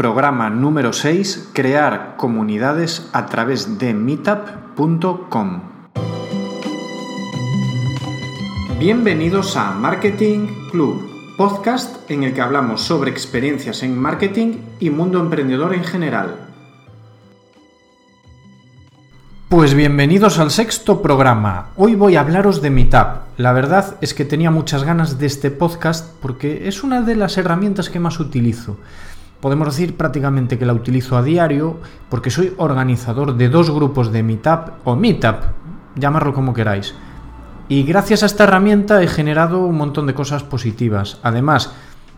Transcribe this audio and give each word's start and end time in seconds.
Programa 0.00 0.48
número 0.48 0.94
6, 0.94 1.50
crear 1.52 2.16
comunidades 2.16 3.10
a 3.12 3.26
través 3.26 3.78
de 3.78 3.92
meetup.com. 3.92 5.60
Bienvenidos 8.78 9.58
a 9.58 9.72
Marketing 9.72 10.70
Club, 10.70 11.36
podcast 11.36 12.10
en 12.10 12.22
el 12.22 12.32
que 12.32 12.40
hablamos 12.40 12.80
sobre 12.80 13.10
experiencias 13.10 13.82
en 13.82 13.98
marketing 13.98 14.54
y 14.80 14.88
mundo 14.88 15.20
emprendedor 15.20 15.74
en 15.74 15.84
general. 15.84 16.48
Pues 19.50 19.74
bienvenidos 19.74 20.38
al 20.38 20.52
sexto 20.52 21.02
programa. 21.02 21.72
Hoy 21.76 21.94
voy 21.94 22.16
a 22.16 22.20
hablaros 22.20 22.62
de 22.62 22.70
Meetup. 22.70 23.18
La 23.36 23.52
verdad 23.52 23.96
es 24.00 24.14
que 24.14 24.24
tenía 24.24 24.50
muchas 24.50 24.84
ganas 24.84 25.18
de 25.18 25.26
este 25.26 25.50
podcast 25.50 26.14
porque 26.22 26.68
es 26.68 26.84
una 26.84 27.02
de 27.02 27.16
las 27.16 27.36
herramientas 27.36 27.90
que 27.90 28.00
más 28.00 28.18
utilizo. 28.18 28.78
Podemos 29.40 29.68
decir 29.68 29.96
prácticamente 29.96 30.58
que 30.58 30.66
la 30.66 30.74
utilizo 30.74 31.16
a 31.16 31.22
diario 31.22 31.78
porque 32.08 32.30
soy 32.30 32.52
organizador 32.58 33.36
de 33.36 33.48
dos 33.48 33.70
grupos 33.70 34.12
de 34.12 34.22
Meetup 34.22 34.70
o 34.84 34.96
Meetup, 34.96 35.36
llamarlo 35.96 36.32
como 36.34 36.52
queráis. 36.54 36.94
Y 37.68 37.84
gracias 37.84 38.22
a 38.22 38.26
esta 38.26 38.44
herramienta 38.44 39.02
he 39.02 39.06
generado 39.06 39.60
un 39.60 39.76
montón 39.76 40.06
de 40.06 40.14
cosas 40.14 40.42
positivas. 40.42 41.18
Además, 41.22 41.72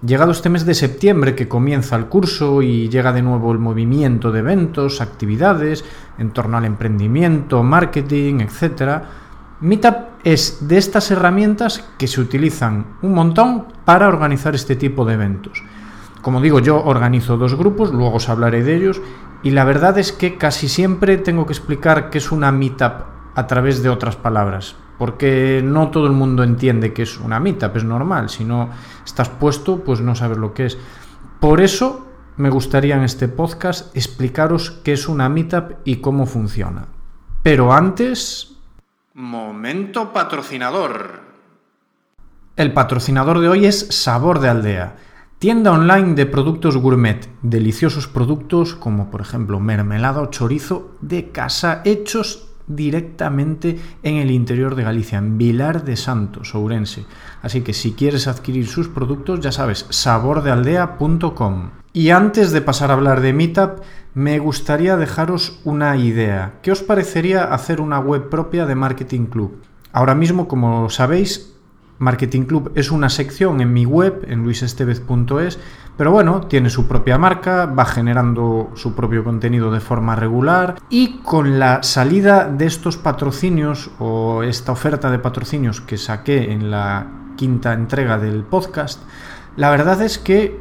Llegado 0.05 0.33
este 0.33 0.49
mes 0.49 0.67
de 0.67 0.75
septiembre 0.75 1.37
que 1.37 1.47
comienza 1.47 1.95
el 1.95 2.07
curso 2.07 2.61
y 2.61 2.89
llega 2.89 3.13
de 3.13 3.23
nuevo 3.23 3.53
el 3.53 3.61
movimiento 3.61 4.33
de 4.33 4.41
eventos, 4.41 5.01
actividades 5.01 5.85
en 6.19 6.33
torno 6.33 6.57
al 6.57 6.65
emprendimiento, 6.65 7.63
marketing, 7.63 8.41
etc., 8.41 9.03
Meetup 9.61 9.95
es 10.25 10.67
de 10.67 10.77
estas 10.77 11.13
herramientas 11.13 11.89
que 11.97 12.09
se 12.09 12.21
utilizan 12.21 12.85
un 13.01 13.15
montón 13.15 13.67
para 13.85 14.09
organizar 14.09 14.57
este 14.57 14.75
tipo 14.75 15.05
de 15.05 15.15
eventos. 15.15 15.63
Como 16.23 16.41
digo, 16.41 16.61
yo 16.61 16.83
organizo 16.83 17.37
dos 17.37 17.55
grupos, 17.55 17.93
luego 17.93 18.15
os 18.15 18.29
hablaré 18.29 18.63
de 18.63 18.77
ellos, 18.77 19.03
y 19.43 19.51
la 19.51 19.65
verdad 19.65 19.99
es 19.99 20.13
que 20.13 20.39
casi 20.39 20.69
siempre 20.69 21.19
tengo 21.19 21.45
que 21.45 21.53
explicar 21.53 22.09
qué 22.09 22.19
es 22.19 22.33
una 22.33 22.53
Meetup 22.53 23.05
a 23.35 23.47
través 23.47 23.83
de 23.83 23.91
otras 23.91 24.17
palabras 24.17 24.77
porque 25.03 25.63
no 25.65 25.91
todo 25.91 26.07
el 26.07 26.13
mundo 26.13 26.45
entiende 26.45 26.93
que 26.93 27.03
es 27.03 27.19
una 27.19 27.41
meetup, 27.41 27.77
es 27.77 27.83
normal, 27.83 28.31
si 28.31 28.45
no 28.45 28.71
estás 29.05 29.29
puesto, 29.29 29.83
pues 29.83 30.01
no 30.01 30.15
sabes 30.15 30.39
lo 30.39 30.55
que 30.55 30.67
es. 30.67 30.79
Por 31.41 31.61
eso 31.61 32.07
me 32.37 32.51
gustaría 32.51 32.95
en 32.95 33.03
este 33.03 33.27
podcast 33.27 33.97
explicaros 33.97 34.71
qué 34.85 34.93
es 34.93 35.09
una 35.09 35.29
meetup 35.29 35.79
y 35.85 35.97
cómo 35.97 36.25
funciona. 36.25 36.87
Pero 37.43 37.73
antes... 37.73 38.57
Momento 39.15 40.13
patrocinador. 40.13 41.21
El 42.55 42.73
patrocinador 42.73 43.41
de 43.41 43.49
hoy 43.49 43.67
es 43.67 43.89
Sabor 43.91 44.39
de 44.39 44.51
Aldea, 44.51 44.97
tienda 45.43 45.73
online 45.73 46.15
de 46.15 46.25
productos 46.25 46.77
gourmet, 46.77 47.29
deliciosos 47.43 48.07
productos 48.07 48.77
como 48.77 49.11
por 49.11 49.21
ejemplo 49.21 49.59
mermelada 49.59 50.21
o 50.21 50.27
chorizo 50.27 50.93
de 51.01 51.33
casa 51.33 51.83
hechos 51.85 52.47
directamente 52.69 53.77
en 54.05 54.19
el 54.19 54.31
interior 54.31 54.77
de 54.77 54.85
Galicia, 54.85 55.19
en 55.19 55.39
Vilar 55.39 55.83
de 55.83 55.97
Santos, 55.97 56.55
Ourense. 56.55 57.07
Así 57.43 57.63
que 57.63 57.73
si 57.73 57.95
quieres 57.95 58.29
adquirir 58.29 58.69
sus 58.69 58.87
productos, 58.87 59.41
ya 59.41 59.51
sabes, 59.51 59.87
sabordealdea.com. 59.91 61.71
Y 61.93 62.11
antes 62.11 62.53
de 62.53 62.61
pasar 62.61 62.93
a 62.93 62.95
hablar 62.95 63.21
de 63.21 63.33
Meetup, 63.33 63.81
me 64.15 64.39
gustaría 64.39 64.97
dejaros 64.97 65.59
una 65.65 65.97
idea. 65.97 66.61
¿Qué 66.63 66.71
os 66.71 66.85
parecería 66.85 67.53
hacer 67.53 67.81
una 67.81 67.99
web 67.99 68.29
propia 68.29 68.65
de 68.65 68.77
Marketing 68.77 69.27
Club? 69.27 69.61
Ahora 69.93 70.15
mismo, 70.15 70.47
como 70.47 70.89
sabéis, 70.89 71.52
Marketing 72.03 72.43
Club 72.43 72.73
es 72.75 72.91
una 72.91 73.09
sección 73.09 73.61
en 73.61 73.73
mi 73.73 73.87
web, 73.87 74.25
en 74.27 74.43
luisestevez.es, 74.43 75.61
pero 75.97 76.11
bueno, 76.11 76.41
tiene 76.41 76.69
su 76.69 76.89
propia 76.89 77.17
marca, 77.17 77.67
va 77.67 77.85
generando 77.85 78.71
su 78.75 78.95
propio 78.95 79.23
contenido 79.23 79.71
de 79.71 79.79
forma 79.79 80.17
regular 80.17 80.77
y 80.91 81.19
con 81.19 81.61
la 81.61 81.85
salida 81.85 82.49
de 82.49 82.67
estos 82.67 82.97
patrocinios 82.97 83.93
o 84.01 84.43
esta 84.43 84.73
oferta 84.73 85.13
de 85.13 85.21
patrocinios 85.21 85.81
que 85.81 85.97
saqué 85.97 86.51
en 86.51 86.73
la 86.73 87.07
quinta 87.37 87.73
entrega 87.73 88.19
del 88.19 88.43
podcast, 88.43 89.01
la 89.57 89.71
verdad 89.71 90.03
es 90.03 90.19
que 90.19 90.61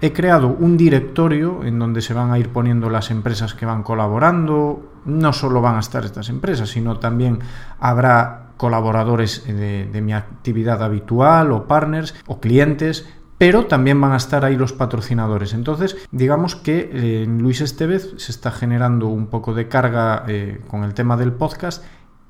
he 0.00 0.12
creado 0.12 0.48
un 0.48 0.76
directorio 0.76 1.62
en 1.62 1.78
donde 1.78 2.00
se 2.02 2.14
van 2.14 2.32
a 2.32 2.38
ir 2.38 2.48
poniendo 2.48 2.90
las 2.90 3.12
empresas 3.12 3.54
que 3.54 3.66
van 3.66 3.84
colaborando. 3.84 4.90
No 5.04 5.32
solo 5.32 5.60
van 5.60 5.76
a 5.76 5.80
estar 5.80 6.04
estas 6.04 6.28
empresas, 6.28 6.70
sino 6.70 6.98
también 6.98 7.38
habrá 7.78 8.49
colaboradores 8.60 9.46
de, 9.46 10.02
mi 10.02 10.12
actividad 10.12 10.82
habitual 10.82 11.50
o 11.50 11.66
partners 11.66 12.14
o 12.26 12.40
clientes 12.40 13.08
pero 13.38 13.64
también 13.64 13.98
van 13.98 14.12
a 14.12 14.18
estar 14.18 14.44
ahí 14.44 14.54
los 14.54 14.74
patrocinadores. 14.74 15.54
Entonces, 15.54 15.96
digamos 16.10 16.56
que 16.56 16.90
eh, 16.92 17.26
Luis 17.26 17.62
Estevez 17.62 18.12
se 18.18 18.32
está 18.32 18.50
generando 18.50 19.06
un 19.06 19.28
poco 19.28 19.54
de 19.54 19.66
carga 19.66 20.24
eh, 20.28 20.60
con 20.68 20.84
el 20.84 20.92
tema 20.92 21.16
del 21.16 21.32
podcast 21.32 21.82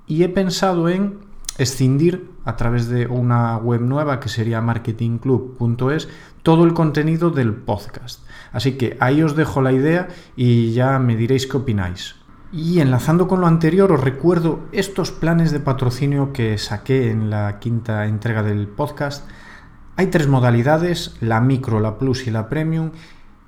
y 0.06 0.22
he 0.22 0.28
pensado 0.28 0.88
en 0.88 1.18
escindir 1.58 2.30
a 2.44 2.54
través 2.54 2.88
de 2.88 3.08
una 3.08 3.56
web 3.56 3.80
nueva 3.80 4.20
que 4.20 4.28
sería 4.28 4.60
marketingclub.es 4.60 6.08
todo 6.44 6.62
el 6.62 6.74
contenido 6.74 7.30
del 7.30 7.54
podcast. 7.54 8.24
Así 8.52 8.78
que 8.78 8.96
ahí 9.00 9.20
os 9.24 9.34
dejo 9.34 9.62
la 9.62 9.72
idea 9.72 10.06
y 10.36 10.70
ya 10.74 11.00
me 11.00 11.16
diréis 11.16 11.48
qué 11.48 11.56
opináis. 11.56 12.19
Y 12.52 12.80
enlazando 12.80 13.28
con 13.28 13.40
lo 13.40 13.46
anterior, 13.46 13.92
os 13.92 14.00
recuerdo 14.00 14.60
estos 14.72 15.12
planes 15.12 15.52
de 15.52 15.60
patrocinio 15.60 16.32
que 16.32 16.58
saqué 16.58 17.08
en 17.08 17.30
la 17.30 17.60
quinta 17.60 18.06
entrega 18.06 18.42
del 18.42 18.66
podcast. 18.66 19.24
Hay 19.94 20.08
tres 20.08 20.26
modalidades, 20.26 21.14
la 21.20 21.40
micro, 21.40 21.78
la 21.78 21.96
plus 21.96 22.26
y 22.26 22.32
la 22.32 22.48
premium, 22.48 22.90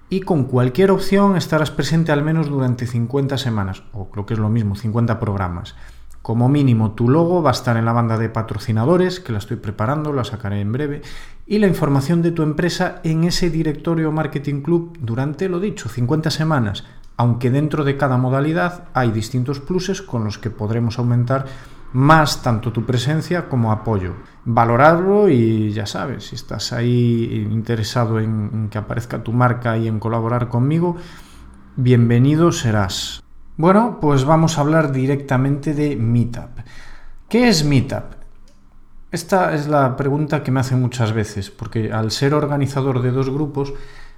y 0.08 0.20
con 0.20 0.44
cualquier 0.44 0.92
opción 0.92 1.36
estarás 1.36 1.72
presente 1.72 2.12
al 2.12 2.22
menos 2.22 2.48
durante 2.48 2.86
50 2.86 3.38
semanas, 3.38 3.82
o 3.92 4.08
creo 4.08 4.24
que 4.24 4.34
es 4.34 4.40
lo 4.40 4.48
mismo, 4.50 4.76
50 4.76 5.19
programas. 5.19 5.74
Como 6.20 6.48
mínimo, 6.48 6.92
tu 6.92 7.08
logo 7.08 7.42
va 7.42 7.50
a 7.50 7.54
estar 7.54 7.76
en 7.76 7.86
la 7.86 7.92
banda 7.92 8.19
de 8.19 8.28
patrocinadores, 8.28 9.19
que 9.19 9.32
la 9.32 9.38
estoy 9.38 9.56
preparando, 9.56 10.12
la 10.12 10.22
sacaré 10.22 10.60
en 10.60 10.70
breve, 10.70 11.02
y 11.44 11.58
la 11.58 11.66
información 11.66 12.22
de 12.22 12.30
tu 12.30 12.44
empresa 12.44 13.00
en 13.02 13.24
ese 13.24 13.50
directorio 13.50 14.12
Marketing 14.12 14.62
Club 14.62 14.96
durante, 15.00 15.48
lo 15.48 15.58
dicho, 15.58 15.88
50 15.88 16.30
semanas, 16.30 16.84
aunque 17.16 17.50
dentro 17.50 17.84
de 17.84 17.96
cada 17.96 18.16
modalidad 18.16 18.84
hay 18.94 19.10
distintos 19.10 19.60
pluses 19.60 20.02
con 20.02 20.24
los 20.24 20.38
que 20.38 20.50
podremos 20.50 20.98
aumentar 20.98 21.46
más 21.92 22.42
tanto 22.42 22.72
tu 22.72 22.84
presencia 22.84 23.48
como 23.48 23.70
apoyo. 23.70 24.14
Valorarlo 24.44 25.28
y 25.28 25.72
ya 25.72 25.86
sabes, 25.86 26.28
si 26.28 26.36
estás 26.36 26.72
ahí 26.72 27.46
interesado 27.50 28.18
en, 28.18 28.68
que 28.70 28.78
aparezca 28.78 29.22
tu 29.22 29.32
marca 29.32 29.76
y 29.76 29.88
en 29.88 29.98
colaborar 29.98 30.48
conmigo, 30.48 30.96
bienvenido 31.76 32.50
serás. 32.50 33.22
Bueno, 33.56 33.98
pues 34.00 34.24
vamos 34.24 34.56
a 34.56 34.62
hablar 34.62 34.92
directamente 34.92 35.74
de 35.74 35.96
Meetup. 35.96 36.60
¿Qué 37.28 37.48
es 37.48 37.64
Meetup? 37.64 38.22
Esta 39.10 39.54
es 39.54 39.68
la 39.68 39.94
pregunta 39.94 40.42
que 40.42 40.50
me 40.50 40.60
hacen 40.60 40.80
muchas 40.80 41.12
veces, 41.12 41.50
porque 41.50 41.92
al 41.92 42.10
ser 42.10 42.32
organizador 42.32 43.02
de 43.02 43.10
dos 43.10 43.28
grupos 43.28 43.74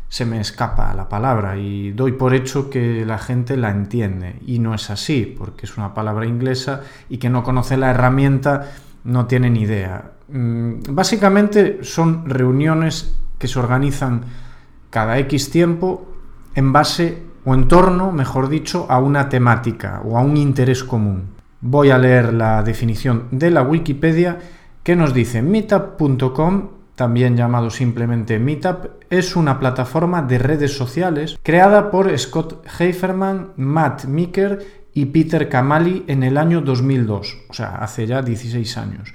se 0.08 0.24
me 0.24 0.40
escapa 0.40 0.94
la 0.94 1.08
palabra 1.08 1.56
y 1.56 1.92
doy 1.92 2.12
por 2.12 2.34
hecho 2.34 2.70
que 2.70 3.04
la 3.04 3.18
gente 3.18 3.56
la 3.56 3.70
entiende. 3.70 4.36
Y 4.46 4.58
no 4.58 4.74
es 4.74 4.90
así, 4.90 5.34
porque 5.36 5.66
es 5.66 5.76
una 5.76 5.92
palabra 5.94 6.26
inglesa 6.26 6.82
y 7.08 7.18
que 7.18 7.30
no 7.30 7.42
conoce 7.42 7.76
la 7.76 7.90
herramienta 7.90 8.70
no 9.04 9.26
tiene 9.26 9.50
ni 9.50 9.62
idea. 9.62 10.12
Mm, 10.28 10.74
básicamente 10.90 11.80
son 11.82 12.28
reuniones 12.28 13.16
que 13.38 13.48
se 13.48 13.58
organizan 13.58 14.22
cada 14.90 15.18
X 15.18 15.50
tiempo 15.50 16.06
en 16.54 16.72
base 16.72 17.22
o 17.44 17.54
en 17.54 17.68
torno, 17.68 18.12
mejor 18.12 18.48
dicho, 18.48 18.86
a 18.88 18.98
una 18.98 19.28
temática 19.28 20.00
o 20.04 20.16
a 20.16 20.22
un 20.22 20.36
interés 20.36 20.82
común. 20.82 21.34
Voy 21.60 21.90
a 21.90 21.98
leer 21.98 22.32
la 22.32 22.62
definición 22.62 23.28
de 23.30 23.50
la 23.50 23.62
Wikipedia 23.62 24.38
que 24.82 24.96
nos 24.96 25.12
dice 25.12 25.42
meetup.com, 25.42 26.68
también 26.94 27.36
llamado 27.36 27.70
simplemente 27.70 28.38
Meetup, 28.38 29.02
es 29.10 29.36
una 29.36 29.58
plataforma 29.58 30.22
de 30.22 30.38
redes 30.38 30.76
sociales 30.76 31.38
creada 31.42 31.90
por 31.90 32.16
Scott 32.18 32.64
Heiferman, 32.78 33.52
Matt 33.56 34.04
Meeker 34.04 34.84
y 34.94 35.06
Peter 35.06 35.48
Kamali 35.48 36.04
en 36.06 36.22
el 36.22 36.38
año 36.38 36.60
2002, 36.60 37.38
o 37.48 37.52
sea, 37.52 37.76
hace 37.76 38.06
ya 38.06 38.22
16 38.22 38.78
años. 38.78 39.12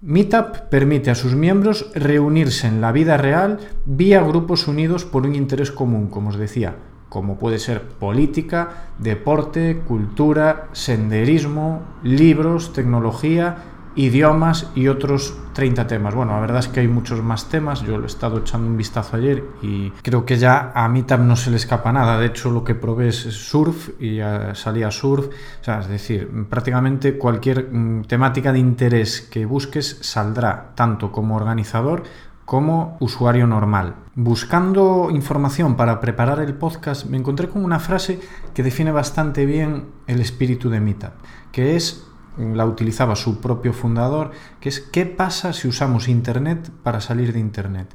Meetup 0.00 0.68
permite 0.70 1.10
a 1.10 1.16
sus 1.16 1.34
miembros 1.34 1.90
reunirse 1.92 2.68
en 2.68 2.80
la 2.80 2.92
vida 2.92 3.16
real 3.16 3.58
vía 3.84 4.22
grupos 4.22 4.68
unidos 4.68 5.04
por 5.04 5.26
un 5.26 5.34
interés 5.34 5.72
común, 5.72 6.06
como 6.08 6.28
os 6.28 6.36
decía, 6.36 6.76
como 7.08 7.38
puede 7.38 7.58
ser 7.58 7.82
política, 7.82 8.90
deporte, 8.98 9.82
cultura, 9.88 10.68
senderismo, 10.72 11.82
libros, 12.04 12.72
tecnología, 12.72 13.56
idiomas 13.96 14.70
y 14.74 14.88
otros 14.88 15.36
30 15.54 15.86
temas. 15.86 16.14
Bueno, 16.14 16.32
la 16.32 16.40
verdad 16.40 16.60
es 16.60 16.68
que 16.68 16.80
hay 16.80 16.88
muchos 16.88 17.22
más 17.22 17.48
temas, 17.48 17.82
yo 17.82 17.98
lo 17.98 18.04
he 18.04 18.06
estado 18.06 18.38
echando 18.38 18.68
un 18.68 18.76
vistazo 18.76 19.16
ayer 19.16 19.44
y 19.62 19.90
creo 20.02 20.24
que 20.24 20.36
ya 20.36 20.72
a 20.74 20.88
Meetup 20.88 21.20
no 21.20 21.36
se 21.36 21.50
le 21.50 21.56
escapa 21.56 21.92
nada, 21.92 22.18
de 22.18 22.26
hecho 22.26 22.50
lo 22.50 22.64
que 22.64 22.74
probé 22.74 23.08
es 23.08 23.16
surf 23.16 23.90
y 24.00 24.20
salía 24.54 24.90
surf, 24.90 25.26
es 25.66 25.88
decir, 25.88 26.46
prácticamente 26.48 27.18
cualquier 27.18 27.72
mm, 27.72 28.04
temática 28.04 28.52
de 28.52 28.58
interés 28.58 29.22
que 29.22 29.46
busques 29.46 29.98
saldrá 30.00 30.72
tanto 30.74 31.10
como 31.10 31.36
organizador 31.36 32.04
como 32.48 32.96
usuario 33.00 33.46
normal. 33.46 33.96
Buscando 34.14 35.10
información 35.10 35.76
para 35.76 36.00
preparar 36.00 36.40
el 36.40 36.54
podcast 36.54 37.04
me 37.04 37.18
encontré 37.18 37.50
con 37.50 37.62
una 37.62 37.78
frase 37.78 38.20
que 38.54 38.62
define 38.62 38.90
bastante 38.90 39.44
bien 39.44 39.84
el 40.06 40.22
espíritu 40.22 40.70
de 40.70 40.80
Meetup, 40.80 41.12
que 41.52 41.76
es 41.76 42.07
la 42.38 42.66
utilizaba 42.66 43.16
su 43.16 43.40
propio 43.40 43.72
fundador, 43.72 44.30
que 44.60 44.68
es 44.68 44.80
¿qué 44.80 45.06
pasa 45.06 45.52
si 45.52 45.68
usamos 45.68 46.08
Internet 46.08 46.70
para 46.82 47.00
salir 47.00 47.32
de 47.32 47.40
Internet? 47.40 47.94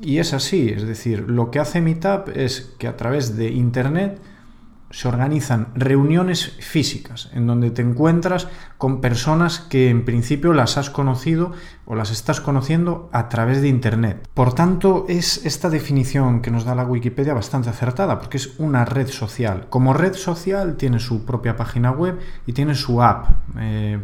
Y 0.00 0.18
es 0.18 0.32
así, 0.32 0.68
es 0.68 0.86
decir, 0.86 1.28
lo 1.28 1.50
que 1.50 1.58
hace 1.58 1.80
Meetup 1.80 2.28
es 2.34 2.74
que 2.78 2.88
a 2.88 2.96
través 2.96 3.36
de 3.36 3.50
Internet 3.50 4.20
se 4.90 5.08
organizan 5.08 5.68
reuniones 5.74 6.56
físicas 6.60 7.30
en 7.32 7.46
donde 7.46 7.70
te 7.70 7.82
encuentras 7.82 8.48
con 8.76 9.00
personas 9.00 9.60
que 9.60 9.88
en 9.88 10.04
principio 10.04 10.52
las 10.52 10.76
has 10.78 10.90
conocido 10.90 11.52
o 11.84 11.94
las 11.94 12.10
estás 12.10 12.40
conociendo 12.40 13.08
a 13.12 13.28
través 13.28 13.62
de 13.62 13.68
Internet. 13.68 14.28
Por 14.34 14.52
tanto, 14.52 15.06
es 15.08 15.44
esta 15.46 15.70
definición 15.70 16.42
que 16.42 16.50
nos 16.50 16.64
da 16.64 16.74
la 16.74 16.84
Wikipedia 16.84 17.34
bastante 17.34 17.70
acertada 17.70 18.18
porque 18.18 18.36
es 18.36 18.58
una 18.58 18.84
red 18.84 19.08
social. 19.08 19.68
Como 19.70 19.92
red 19.92 20.14
social 20.14 20.76
tiene 20.76 20.98
su 20.98 21.24
propia 21.24 21.56
página 21.56 21.92
web 21.92 22.18
y 22.46 22.52
tiene 22.52 22.74
su 22.74 23.02
app. 23.02 23.28
Eh, 23.58 23.98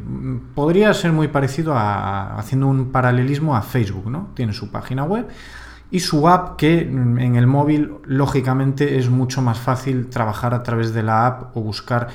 podría 0.55 0.95
ser 0.95 1.13
muy 1.13 1.29
parecido 1.29 1.75
a, 1.75 2.39
haciendo 2.39 2.69
un 2.69 2.93
paralelismo 2.93 3.57
a 3.57 3.63
Facebook, 3.63 4.09
¿no? 4.09 4.31
Tiene 4.35 4.53
su 4.53 4.71
página 4.71 5.05
web 5.05 5.27
y 5.91 6.01
su 6.01 6.29
app 6.29 6.57
que 6.57 6.81
en 6.81 7.37
el 7.37 7.47
móvil 7.47 7.95
lógicamente 8.05 8.99
es 8.99 9.09
mucho 9.09 9.43
más 9.43 9.59
fácil 9.59 10.09
trabajar 10.09 10.55
a 10.55 10.63
través 10.63 10.93
de 10.93 11.03
la 11.03 11.27
app 11.27 11.57
o 11.57 11.61
buscar 11.61 12.09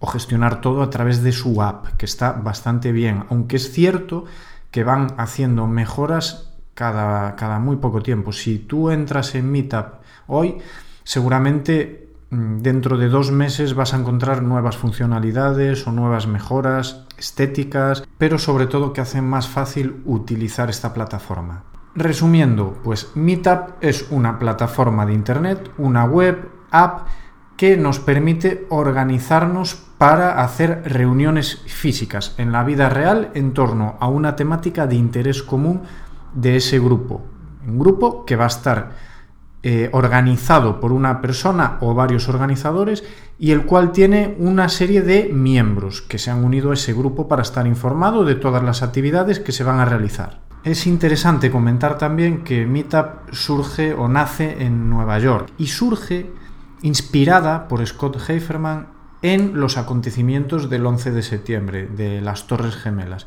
o 0.00 0.06
gestionar 0.06 0.60
todo 0.60 0.82
a 0.82 0.90
través 0.90 1.22
de 1.22 1.32
su 1.32 1.60
app, 1.60 1.96
que 1.96 2.06
está 2.06 2.32
bastante 2.32 2.92
bien, 2.92 3.24
aunque 3.30 3.56
es 3.56 3.72
cierto 3.72 4.24
que 4.70 4.84
van 4.84 5.14
haciendo 5.18 5.66
mejoras 5.66 6.50
cada, 6.74 7.34
cada 7.34 7.58
muy 7.58 7.76
poco 7.76 8.00
tiempo. 8.02 8.32
Si 8.32 8.58
tú 8.58 8.90
entras 8.90 9.34
en 9.34 9.50
Meetup 9.50 9.86
hoy, 10.28 10.58
seguramente 11.02 12.08
mm, 12.30 12.58
dentro 12.58 12.96
de 12.96 13.08
dos 13.08 13.32
meses 13.32 13.74
vas 13.74 13.94
a 13.94 13.96
encontrar 13.96 14.42
nuevas 14.42 14.76
funcionalidades 14.76 15.86
o 15.88 15.92
nuevas 15.92 16.28
mejoras 16.28 17.04
estéticas, 17.16 18.04
pero 18.18 18.38
sobre 18.38 18.66
todo 18.66 18.92
que 18.92 19.00
hacen 19.00 19.28
más 19.28 19.48
fácil 19.48 20.02
utilizar 20.04 20.70
esta 20.70 20.94
plataforma. 20.94 21.64
Resumiendo, 21.98 22.78
pues 22.84 23.10
Meetup 23.16 23.72
es 23.80 24.06
una 24.12 24.38
plataforma 24.38 25.04
de 25.04 25.14
Internet, 25.14 25.68
una 25.78 26.04
web, 26.04 26.48
app, 26.70 27.08
que 27.56 27.76
nos 27.76 27.98
permite 27.98 28.66
organizarnos 28.68 29.74
para 29.98 30.40
hacer 30.40 30.82
reuniones 30.84 31.60
físicas 31.66 32.36
en 32.38 32.52
la 32.52 32.62
vida 32.62 32.88
real 32.88 33.32
en 33.34 33.52
torno 33.52 33.96
a 33.98 34.06
una 34.06 34.36
temática 34.36 34.86
de 34.86 34.94
interés 34.94 35.42
común 35.42 35.82
de 36.34 36.54
ese 36.54 36.78
grupo. 36.78 37.26
Un 37.66 37.80
grupo 37.80 38.24
que 38.24 38.36
va 38.36 38.44
a 38.44 38.46
estar 38.46 38.92
eh, 39.64 39.90
organizado 39.92 40.78
por 40.78 40.92
una 40.92 41.20
persona 41.20 41.78
o 41.80 41.94
varios 41.94 42.28
organizadores 42.28 43.02
y 43.40 43.50
el 43.50 43.66
cual 43.66 43.90
tiene 43.90 44.36
una 44.38 44.68
serie 44.68 45.02
de 45.02 45.30
miembros 45.32 46.00
que 46.02 46.18
se 46.18 46.30
han 46.30 46.44
unido 46.44 46.70
a 46.70 46.74
ese 46.74 46.92
grupo 46.92 47.26
para 47.26 47.42
estar 47.42 47.66
informado 47.66 48.24
de 48.24 48.36
todas 48.36 48.62
las 48.62 48.84
actividades 48.84 49.40
que 49.40 49.50
se 49.50 49.64
van 49.64 49.80
a 49.80 49.84
realizar. 49.84 50.47
Es 50.64 50.86
interesante 50.86 51.50
comentar 51.50 51.98
también 51.98 52.42
que 52.42 52.66
Meetup 52.66 53.32
surge 53.32 53.94
o 53.94 54.08
nace 54.08 54.64
en 54.64 54.90
Nueva 54.90 55.18
York 55.18 55.50
y 55.56 55.68
surge 55.68 56.32
inspirada 56.82 57.68
por 57.68 57.86
Scott 57.86 58.18
Heiferman 58.28 58.88
en 59.22 59.58
los 59.60 59.78
acontecimientos 59.78 60.68
del 60.68 60.84
11 60.84 61.12
de 61.12 61.22
septiembre 61.22 61.86
de 61.86 62.20
las 62.20 62.46
Torres 62.46 62.76
Gemelas. 62.76 63.26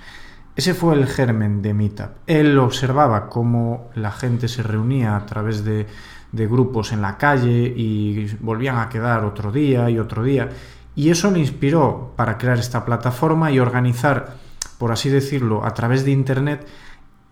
Ese 0.56 0.74
fue 0.74 0.95
el 0.95 1.07
germen 1.07 1.62
de 1.62 1.74
Meetup. 1.74 2.10
Él 2.28 2.60
observaba 2.60 3.30
cómo 3.30 3.89
la 3.95 4.12
gente 4.12 4.50
se 4.50 4.63
reunía 4.63 5.16
a 5.16 5.25
través 5.25 5.63
de, 5.63 5.88
de 6.34 6.48
grupos 6.48 6.92
en 6.92 7.01
la 7.01 7.18
calle 7.18 7.74
y 7.75 8.27
volvían 8.42 8.77
a 8.77 8.89
quedar 8.89 9.24
otro 9.24 9.51
día 9.51 9.89
y 9.89 9.98
otro 9.98 10.24
día. 10.24 10.50
Y 10.95 11.10
eso 11.10 11.31
le 11.31 11.39
inspiró 11.39 12.13
para 12.18 12.38
crear 12.38 12.60
esta 12.60 12.84
plataforma 12.84 13.51
y 13.51 13.60
organizar, 13.60 14.36
por 14.77 14.92
así 14.92 15.10
decirlo, 15.10 15.66
a 15.66 15.74
través 15.74 16.04
de 16.04 16.12
Internet 16.12 16.68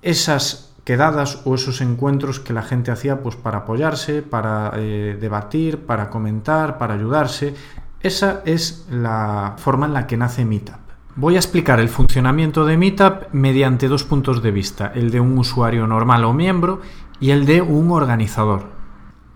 esas 0.02 0.70
quedadas 0.84 1.42
o 1.46 1.56
esos 1.56 1.82
encuentros 1.82 2.40
que 2.40 2.54
la 2.54 2.64
gente 2.64 2.92
hacía 2.92 3.22
pues 3.22 3.36
para 3.36 3.60
apoyarse, 3.60 4.22
para 4.22 4.72
eh, 4.76 5.18
debatir, 5.20 5.86
para 5.86 6.10
comentar, 6.10 6.78
para 6.78 6.96
ayudarse. 6.96 7.54
Esa 8.02 8.42
es 8.46 8.88
la 8.90 9.56
forma 9.58 9.86
en 9.86 9.94
la 9.94 10.08
que 10.08 10.18
nace 10.18 10.46
Meetup. 10.46 10.80
Voy 11.16 11.36
a 11.36 11.40
explicar 11.40 11.80
el 11.80 11.90
funcionamiento 11.90 12.66
de 12.66 12.78
Meetup 12.78 13.34
mediante 13.34 13.88
dos 13.88 14.04
puntos 14.04 14.42
de 14.42 14.52
vista, 14.52 14.92
el 14.96 15.12
de 15.12 15.20
un 15.20 15.38
usuario 15.38 15.86
normal 15.86 16.24
o 16.24 16.34
miembro 16.34 16.82
y 17.20 17.32
el 17.32 17.46
de 17.46 17.62
un 17.62 17.92
organizador. 17.92 18.68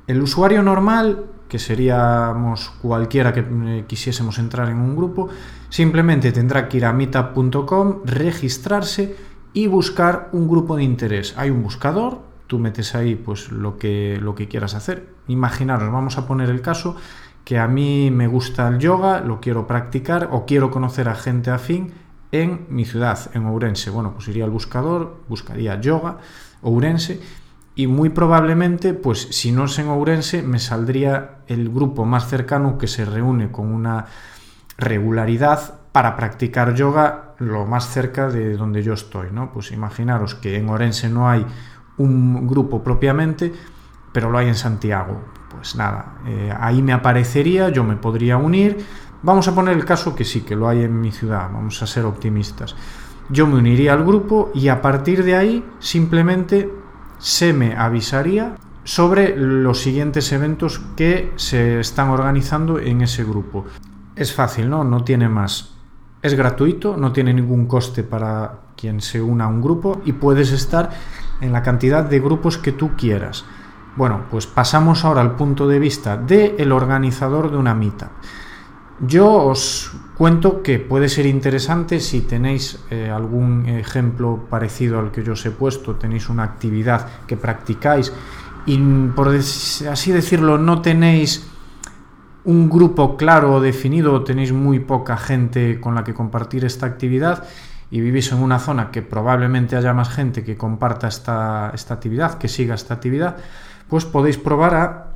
El 0.07 0.21
usuario 0.21 0.63
normal, 0.63 1.25
que 1.49 1.59
seríamos 1.59 2.71
cualquiera 2.81 3.33
que 3.33 3.41
eh, 3.41 3.85
quisiésemos 3.85 4.39
entrar 4.39 4.69
en 4.69 4.77
un 4.77 4.95
grupo, 4.95 5.29
simplemente 5.69 6.31
tendrá 6.31 6.69
que 6.69 6.77
ir 6.77 6.85
a 6.85 6.93
meetup.com, 6.93 8.01
registrarse 8.05 9.32
y 9.53 9.67
buscar 9.67 10.29
un 10.31 10.47
grupo 10.47 10.75
de 10.75 10.83
interés. 10.83 11.35
Hay 11.37 11.49
un 11.49 11.63
buscador, 11.63 12.21
tú 12.47 12.59
metes 12.59 12.95
ahí 12.95 13.15
pues 13.15 13.51
lo 13.51 13.77
que, 13.77 14.19
lo 14.21 14.35
que 14.35 14.47
quieras 14.47 14.73
hacer. 14.73 15.07
Imaginaros, 15.27 15.91
vamos 15.91 16.17
a 16.17 16.27
poner 16.27 16.49
el 16.49 16.61
caso 16.61 16.95
que 17.45 17.59
a 17.59 17.67
mí 17.67 18.09
me 18.11 18.27
gusta 18.27 18.67
el 18.67 18.79
yoga, 18.79 19.19
lo 19.19 19.39
quiero 19.39 19.67
practicar 19.67 20.29
o 20.31 20.45
quiero 20.45 20.71
conocer 20.71 21.09
a 21.09 21.15
gente 21.15 21.51
afín 21.51 21.93
en 22.31 22.65
mi 22.69 22.85
ciudad, 22.85 23.19
en 23.33 23.45
Ourense. 23.45 23.89
Bueno, 23.89 24.13
pues 24.13 24.27
iría 24.27 24.45
al 24.45 24.49
buscador, 24.49 25.21
buscaría 25.27 25.79
yoga, 25.79 26.17
Ourense 26.61 27.21
y 27.75 27.87
muy 27.87 28.09
probablemente, 28.09 28.93
pues 28.93 29.27
si 29.31 29.51
no 29.51 29.65
es 29.65 29.77
en 29.79 29.87
Ourense, 29.87 30.41
me 30.41 30.59
saldría 30.59 31.39
el 31.47 31.69
grupo 31.69 32.05
más 32.05 32.27
cercano 32.27 32.77
que 32.77 32.87
se 32.87 33.05
reúne 33.05 33.51
con 33.51 33.73
una 33.73 34.05
regularidad 34.77 35.79
para 35.91 36.15
practicar 36.15 36.75
yoga 36.75 37.22
lo 37.47 37.65
más 37.65 37.89
cerca 37.89 38.29
de 38.29 38.55
donde 38.55 38.83
yo 38.83 38.93
estoy, 38.93 39.27
¿no? 39.31 39.51
Pues 39.51 39.71
imaginaros 39.71 40.35
que 40.35 40.57
en 40.57 40.69
Orense 40.69 41.09
no 41.09 41.29
hay 41.29 41.45
un 41.97 42.47
grupo 42.47 42.83
propiamente, 42.83 43.53
pero 44.11 44.29
lo 44.29 44.37
hay 44.37 44.47
en 44.47 44.55
Santiago. 44.55 45.21
Pues 45.49 45.75
nada, 45.75 46.15
eh, 46.25 46.53
ahí 46.59 46.81
me 46.81 46.93
aparecería, 46.93 47.69
yo 47.69 47.83
me 47.83 47.95
podría 47.95 48.37
unir. 48.37 48.85
Vamos 49.21 49.47
a 49.47 49.55
poner 49.55 49.75
el 49.75 49.85
caso 49.85 50.15
que 50.15 50.25
sí, 50.25 50.41
que 50.41 50.55
lo 50.55 50.67
hay 50.67 50.83
en 50.83 50.99
mi 50.99 51.11
ciudad, 51.11 51.49
vamos 51.51 51.81
a 51.81 51.87
ser 51.87 52.05
optimistas. 52.05 52.75
Yo 53.29 53.47
me 53.47 53.57
uniría 53.57 53.93
al 53.93 54.03
grupo 54.03 54.51
y 54.53 54.67
a 54.67 54.81
partir 54.81 55.23
de 55.23 55.35
ahí 55.35 55.65
simplemente 55.79 56.69
se 57.19 57.53
me 57.53 57.75
avisaría 57.75 58.55
sobre 58.83 59.37
los 59.37 59.79
siguientes 59.79 60.31
eventos 60.33 60.81
que 60.97 61.31
se 61.37 61.79
están 61.79 62.09
organizando 62.09 62.79
en 62.79 63.01
ese 63.01 63.23
grupo. 63.23 63.65
Es 64.15 64.33
fácil, 64.33 64.69
¿no? 64.69 64.83
No 64.83 65.03
tiene 65.03 65.29
más. 65.29 65.72
Es 66.23 66.35
gratuito, 66.35 66.95
no 66.95 67.11
tiene 67.11 67.33
ningún 67.33 67.67
coste 67.67 68.01
para 68.01 68.59
quien 68.77 69.01
se 69.01 69.21
una 69.21 69.43
a 69.43 69.47
un 69.49 69.61
grupo 69.61 70.01
y 70.05 70.13
puedes 70.13 70.53
estar 70.53 70.89
en 71.41 71.51
la 71.51 71.61
cantidad 71.61 72.05
de 72.05 72.21
grupos 72.21 72.57
que 72.57 72.71
tú 72.71 72.91
quieras. 72.95 73.43
Bueno, 73.97 74.23
pues 74.31 74.47
pasamos 74.47 75.03
ahora 75.03 75.19
al 75.19 75.35
punto 75.35 75.67
de 75.67 75.79
vista 75.79 76.15
del 76.15 76.55
el 76.57 76.71
organizador 76.71 77.51
de 77.51 77.57
una 77.57 77.75
mitad. 77.75 78.07
Yo 79.01 79.33
os 79.33 79.91
cuento 80.17 80.63
que 80.63 80.79
puede 80.79 81.09
ser 81.09 81.25
interesante 81.25 81.99
si 81.99 82.21
tenéis 82.21 82.79
eh, 82.89 83.09
algún 83.09 83.67
ejemplo 83.67 84.47
parecido 84.49 84.99
al 84.99 85.11
que 85.11 85.23
yo 85.23 85.33
os 85.33 85.45
he 85.45 85.51
puesto, 85.51 85.95
tenéis 85.95 86.29
una 86.29 86.43
actividad 86.43 87.05
que 87.27 87.35
practicáis 87.35 88.13
y 88.65 88.77
por 89.13 89.27
así 89.27 90.11
decirlo 90.13 90.57
no 90.57 90.81
tenéis 90.81 91.52
un 92.45 92.69
grupo 92.69 93.15
claro 93.15 93.53
o 93.53 93.61
definido, 93.61 94.23
tenéis 94.23 94.51
muy 94.51 94.79
poca 94.79 95.17
gente 95.17 95.79
con 95.79 95.95
la 95.95 96.03
que 96.03 96.13
compartir 96.13 96.65
esta 96.65 96.85
actividad 96.85 97.45
y 97.89 98.01
vivís 98.01 98.31
en 98.31 98.41
una 98.41 98.59
zona 98.59 98.91
que 98.91 99.01
probablemente 99.01 99.75
haya 99.75 99.93
más 99.93 100.09
gente 100.09 100.43
que 100.43 100.57
comparta 100.57 101.07
esta, 101.07 101.71
esta 101.73 101.93
actividad, 101.93 102.37
que 102.37 102.47
siga 102.47 102.75
esta 102.75 102.95
actividad, 102.95 103.37
pues 103.87 104.05
podéis 104.05 104.37
probar 104.37 104.75
a 104.75 105.07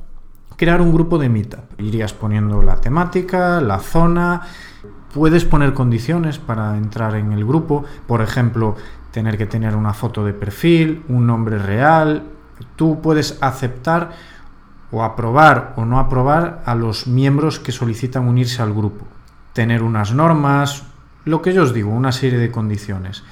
crear 0.56 0.80
un 0.80 0.92
grupo 0.92 1.18
de 1.18 1.28
meetup. 1.28 1.80
Irías 1.80 2.12
poniendo 2.12 2.62
la 2.62 2.76
temática, 2.76 3.60
la 3.60 3.78
zona, 3.78 4.42
puedes 5.12 5.44
poner 5.44 5.74
condiciones 5.74 6.38
para 6.38 6.76
entrar 6.76 7.14
en 7.16 7.32
el 7.32 7.44
grupo, 7.44 7.84
por 8.06 8.22
ejemplo, 8.22 8.76
tener 9.10 9.36
que 9.36 9.46
tener 9.46 9.74
una 9.74 9.92
foto 9.92 10.24
de 10.24 10.32
perfil, 10.32 11.04
un 11.08 11.26
nombre 11.26 11.58
real, 11.58 12.24
tú 12.76 13.00
puedes 13.00 13.38
aceptar 13.40 14.10
o 14.90 15.02
aprobar 15.02 15.74
o 15.76 15.84
no 15.84 15.98
aprobar 15.98 16.62
a 16.64 16.74
los 16.74 17.06
miembros 17.06 17.58
que 17.58 17.72
solicitan 17.72 18.26
unirse 18.26 18.62
al 18.62 18.72
grupo. 18.72 19.06
Tener 19.52 19.82
unas 19.82 20.12
normas, 20.12 20.84
lo 21.24 21.42
que 21.42 21.52
yo 21.52 21.62
os 21.62 21.74
digo, 21.74 21.90
una 21.90 22.12
serie 22.12 22.38
de 22.38 22.50
condiciones. 22.50 23.24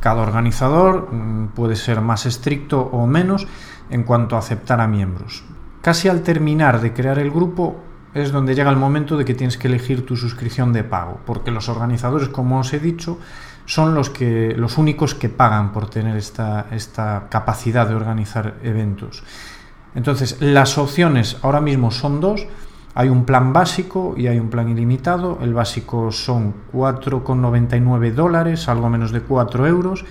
Cada 0.00 0.22
organizador 0.22 1.08
mm, 1.12 1.48
puede 1.54 1.76
ser 1.76 2.00
más 2.00 2.26
estricto 2.26 2.80
o 2.80 3.06
menos 3.06 3.46
en 3.90 4.02
cuanto 4.02 4.36
a 4.36 4.40
aceptar 4.40 4.80
a 4.80 4.88
miembros. 4.88 5.44
Casi 5.82 6.08
al 6.08 6.22
terminar 6.22 6.80
de 6.80 6.92
crear 6.92 7.18
el 7.18 7.30
grupo 7.30 7.80
es 8.14 8.32
donde 8.32 8.54
llega 8.54 8.70
el 8.70 8.76
momento 8.76 9.16
de 9.16 9.24
que 9.24 9.34
tienes 9.34 9.58
que 9.58 9.68
elegir 9.68 10.06
tu 10.06 10.16
suscripción 10.16 10.72
de 10.72 10.84
pago, 10.84 11.20
porque 11.26 11.50
los 11.50 11.68
organizadores, 11.68 12.28
como 12.28 12.60
os 12.60 12.72
he 12.72 12.78
dicho, 12.78 13.18
son 13.66 13.94
los, 13.94 14.10
que, 14.10 14.54
los 14.56 14.78
únicos 14.78 15.14
que 15.14 15.28
pagan 15.28 15.72
por 15.72 15.90
tener 15.90 16.16
esta, 16.16 16.66
esta 16.70 17.26
capacidad 17.28 17.88
de 17.88 17.94
organizar 17.94 18.56
eventos. 18.62 19.24
Entonces, 19.94 20.38
las 20.40 20.78
opciones 20.78 21.36
ahora 21.42 21.60
mismo 21.60 21.90
son 21.90 22.20
dos. 22.20 22.46
Hay 22.94 23.08
un 23.08 23.24
plan 23.24 23.52
básico 23.52 24.14
y 24.16 24.28
hay 24.28 24.38
un 24.38 24.50
plan 24.50 24.68
ilimitado. 24.68 25.38
El 25.42 25.54
básico 25.54 26.12
son 26.12 26.54
4,99 26.72 28.12
dólares, 28.12 28.68
algo 28.68 28.88
menos 28.88 29.12
de 29.12 29.20
4 29.20 29.66
euros. 29.66 30.04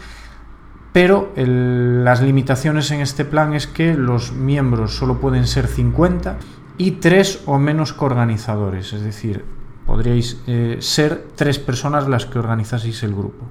Pero 0.91 1.31
las 1.35 2.21
limitaciones 2.21 2.91
en 2.91 3.01
este 3.01 3.25
plan 3.25 3.53
es 3.53 3.65
que 3.65 3.95
los 3.95 4.31
miembros 4.33 4.95
solo 4.95 5.19
pueden 5.19 5.47
ser 5.47 5.67
50 5.67 6.37
y 6.77 6.91
3 6.91 7.43
o 7.47 7.57
menos 7.57 7.93
coorganizadores. 7.93 8.93
Es 8.93 9.01
decir, 9.01 9.43
podríais 9.85 10.41
eh, 10.47 10.77
ser 10.79 11.27
tres 11.35 11.59
personas 11.59 12.07
las 12.07 12.25
que 12.25 12.39
organizaseis 12.39 13.01
el 13.03 13.13
grupo. 13.13 13.45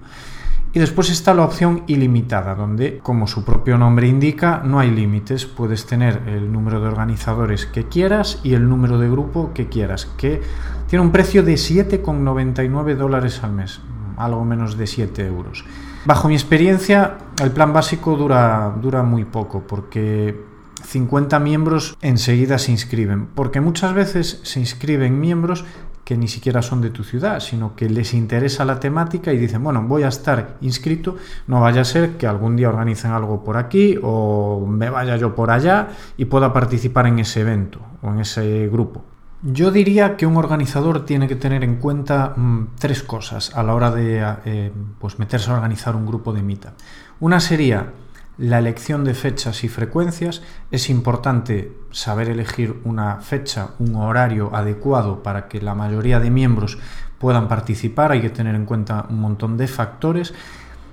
Y 0.75 0.79
después 0.79 1.11
está 1.11 1.35
la 1.35 1.45
opción 1.45 1.83
ilimitada, 1.87 2.55
donde, 2.55 2.99
como 3.02 3.26
su 3.26 3.45
propio 3.45 3.76
nombre 3.76 4.09
indica, 4.09 4.62
no 4.64 4.81
hay 4.81 4.91
límites. 4.91 5.45
Puedes 5.45 5.85
tener 5.85 6.23
el 6.26 6.50
número 6.50 6.81
de 6.81 6.88
organizadores 6.88 7.67
que 7.67 7.88
quieras 7.88 8.41
y 8.43 8.55
el 8.55 8.67
número 8.67 8.99
de 8.99 9.11
grupo 9.11 9.52
que 9.52 9.69
quieras, 9.69 10.07
que 10.17 10.41
tiene 10.88 11.05
un 11.05 11.12
precio 11.12 11.43
de 11.43 11.55
7,99 11.55 12.97
dólares 12.97 13.41
al 13.43 13.52
mes, 13.52 13.81
algo 14.17 14.47
menos 14.47 14.79
de 14.79 14.87
7 14.87 15.26
euros. 15.26 15.64
Bajo 16.07 16.29
mi 16.29 16.35
experiencia, 16.35 17.19
el 17.43 17.50
plan 17.50 17.75
básico 17.75 18.17
dura, 18.17 18.75
dura 18.81 19.02
muy 19.02 19.26
poco, 19.26 19.64
porque 19.67 20.52
50 20.87 21.38
miembros 21.38 21.97
enseguida 22.00 22.59
se 22.59 22.73
inscriben, 22.73 23.26
porque 23.26 23.61
muchas 23.61 23.93
veces 23.93 24.41
se 24.43 24.61
inscriben 24.61 25.21
miembros 25.21 25.64
que 26.05 26.17
ni 26.17 26.29
siquiera 26.29 26.63
son 26.63 26.81
de 26.81 26.91
tu 26.91 27.05
ciudad, 27.05 27.41
sino 27.41 27.77
que 27.77 27.89
les 27.89 28.15
interesa 28.15 28.65
la 28.65 28.81
temática 28.81 29.33
y 29.33 29.39
dicen, 29.39 29.63
bueno, 29.63 29.83
voy 29.83 30.03
a 30.03 30.09
estar 30.09 30.57
inscrito, 30.61 31.17
no 31.47 31.61
vaya 31.61 31.83
a 31.83 31.85
ser 31.85 32.17
que 32.17 32.27
algún 32.27 32.57
día 32.57 32.69
organicen 32.69 33.13
algo 33.13 33.45
por 33.45 33.57
aquí 33.57 33.99
o 34.03 34.67
me 34.67 34.91
vaya 34.91 35.17
yo 35.17 35.35
por 35.35 35.51
allá 35.51 35.89
y 36.17 36.25
pueda 36.25 36.53
participar 36.53 37.07
en 37.07 37.21
ese 37.21 37.41
evento 37.43 37.81
o 38.03 38.09
en 38.11 38.21
ese 38.21 38.69
grupo. 38.69 39.05
Yo 39.45 39.73
diría 39.73 40.17
que 40.17 40.25
un 40.25 40.37
organizador 40.37 41.05
tiene 41.05 41.27
que 41.27 41.35
tener 41.35 41.65
en 41.65 41.77
cuenta 41.77 42.33
mm, 42.37 42.77
tres 42.79 43.03
cosas 43.03 43.55
a 43.57 43.63
la 43.65 43.75
hora 43.75 43.91
de 43.91 44.37
eh, 44.45 44.73
pues 45.01 45.19
meterse 45.19 45.51
a 45.51 45.55
organizar 45.55 45.97
un 45.97 46.07
grupo 46.07 46.33
de 46.33 46.43
mitad. 46.43 46.73
Una 47.19 47.41
sería 47.41 47.93
la 48.39 48.59
elección 48.59 49.05
de 49.05 49.15
fechas 49.15 49.65
y 49.65 49.69
frecuencias. 49.69 50.43
Es 50.71 50.91
importante 50.91 51.77
saber 51.91 52.29
elegir 52.29 52.81
una 52.85 53.17
fecha, 53.21 53.71
un 53.79 53.97
horario 53.97 54.55
adecuado 54.55 55.23
para 55.23 55.49
que 55.49 55.61
la 55.61 55.75
mayoría 55.75 56.21
de 56.21 56.31
miembros 56.31 56.79
puedan 57.19 57.49
participar. 57.49 58.12
Hay 58.12 58.21
que 58.21 58.31
tener 58.31 58.55
en 58.55 58.67
cuenta 58.67 59.07
un 59.09 59.21
montón 59.21 59.57
de 59.57 59.69
factores. 59.69 60.35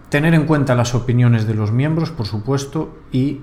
Tener 0.09 0.33
en 0.33 0.45
cuenta 0.45 0.75
las 0.75 0.95
opiniones 0.95 1.47
de 1.47 1.53
los 1.53 1.71
miembros, 1.71 2.11
por 2.11 2.25
supuesto, 2.25 2.97
y 3.11 3.41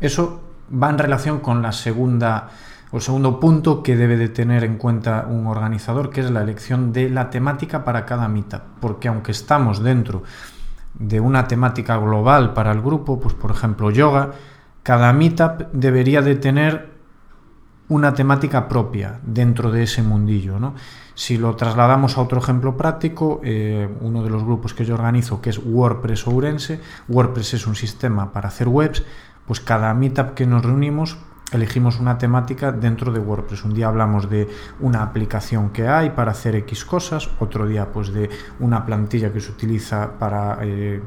eso 0.00 0.42
va 0.72 0.90
en 0.90 0.98
relación 0.98 1.40
con 1.40 1.62
la 1.62 1.72
segunda 1.72 2.50
o 2.90 2.96
el 2.96 3.02
segundo 3.02 3.40
punto 3.40 3.82
que 3.82 3.96
debe 3.96 4.16
de 4.16 4.28
tener 4.28 4.64
en 4.64 4.76
cuenta 4.76 5.26
un 5.28 5.46
organizador, 5.46 6.10
que 6.10 6.20
es 6.20 6.30
la 6.30 6.42
elección 6.42 6.92
de 6.92 7.08
la 7.08 7.30
temática 7.30 7.84
para 7.84 8.04
cada 8.04 8.28
mitad, 8.28 8.62
porque 8.80 9.08
aunque 9.08 9.32
estamos 9.32 9.82
dentro 9.82 10.24
de 10.94 11.20
una 11.20 11.48
temática 11.48 11.96
global 11.96 12.52
para 12.54 12.72
el 12.72 12.80
grupo, 12.82 13.20
pues 13.20 13.34
por 13.34 13.50
ejemplo 13.50 13.90
yoga, 13.90 14.32
cada 14.82 15.12
meetup 15.12 15.72
debería 15.72 16.22
de 16.22 16.36
tener 16.36 16.92
una 17.88 18.14
temática 18.14 18.68
propia 18.68 19.20
dentro 19.22 19.70
de 19.70 19.82
ese 19.84 20.02
mundillo. 20.02 20.58
¿no? 20.58 20.74
Si 21.14 21.36
lo 21.36 21.54
trasladamos 21.56 22.16
a 22.16 22.22
otro 22.22 22.38
ejemplo 22.38 22.76
práctico, 22.76 23.40
eh, 23.44 23.88
uno 24.00 24.22
de 24.22 24.30
los 24.30 24.44
grupos 24.44 24.74
que 24.74 24.84
yo 24.84 24.94
organizo, 24.94 25.40
que 25.40 25.50
es 25.50 25.58
WordPress 25.58 26.26
Ourense, 26.26 26.80
WordPress 27.08 27.54
es 27.54 27.66
un 27.66 27.74
sistema 27.74 28.32
para 28.32 28.48
hacer 28.48 28.68
webs, 28.68 29.04
pues 29.46 29.60
cada 29.60 29.92
meetup 29.94 30.34
que 30.34 30.46
nos 30.46 30.64
reunimos 30.64 31.18
elegimos 31.52 32.00
una 32.00 32.18
temática 32.18 32.72
dentro 32.72 33.12
de 33.12 33.20
WordPress. 33.20 33.64
Un 33.64 33.74
día 33.74 33.88
hablamos 33.88 34.28
de 34.28 34.48
una 34.80 35.02
aplicación 35.02 35.70
que 35.70 35.86
hay 35.86 36.10
para 36.10 36.32
hacer 36.32 36.56
X 36.56 36.84
cosas, 36.84 37.30
otro 37.38 37.66
día 37.66 37.92
pues 37.92 38.12
de 38.12 38.30
una 38.58 38.84
plantilla 38.84 39.32
que 39.32 39.40
se 39.40 39.52
utiliza 39.52 40.18
para 40.18 40.58
eh, 40.62 41.00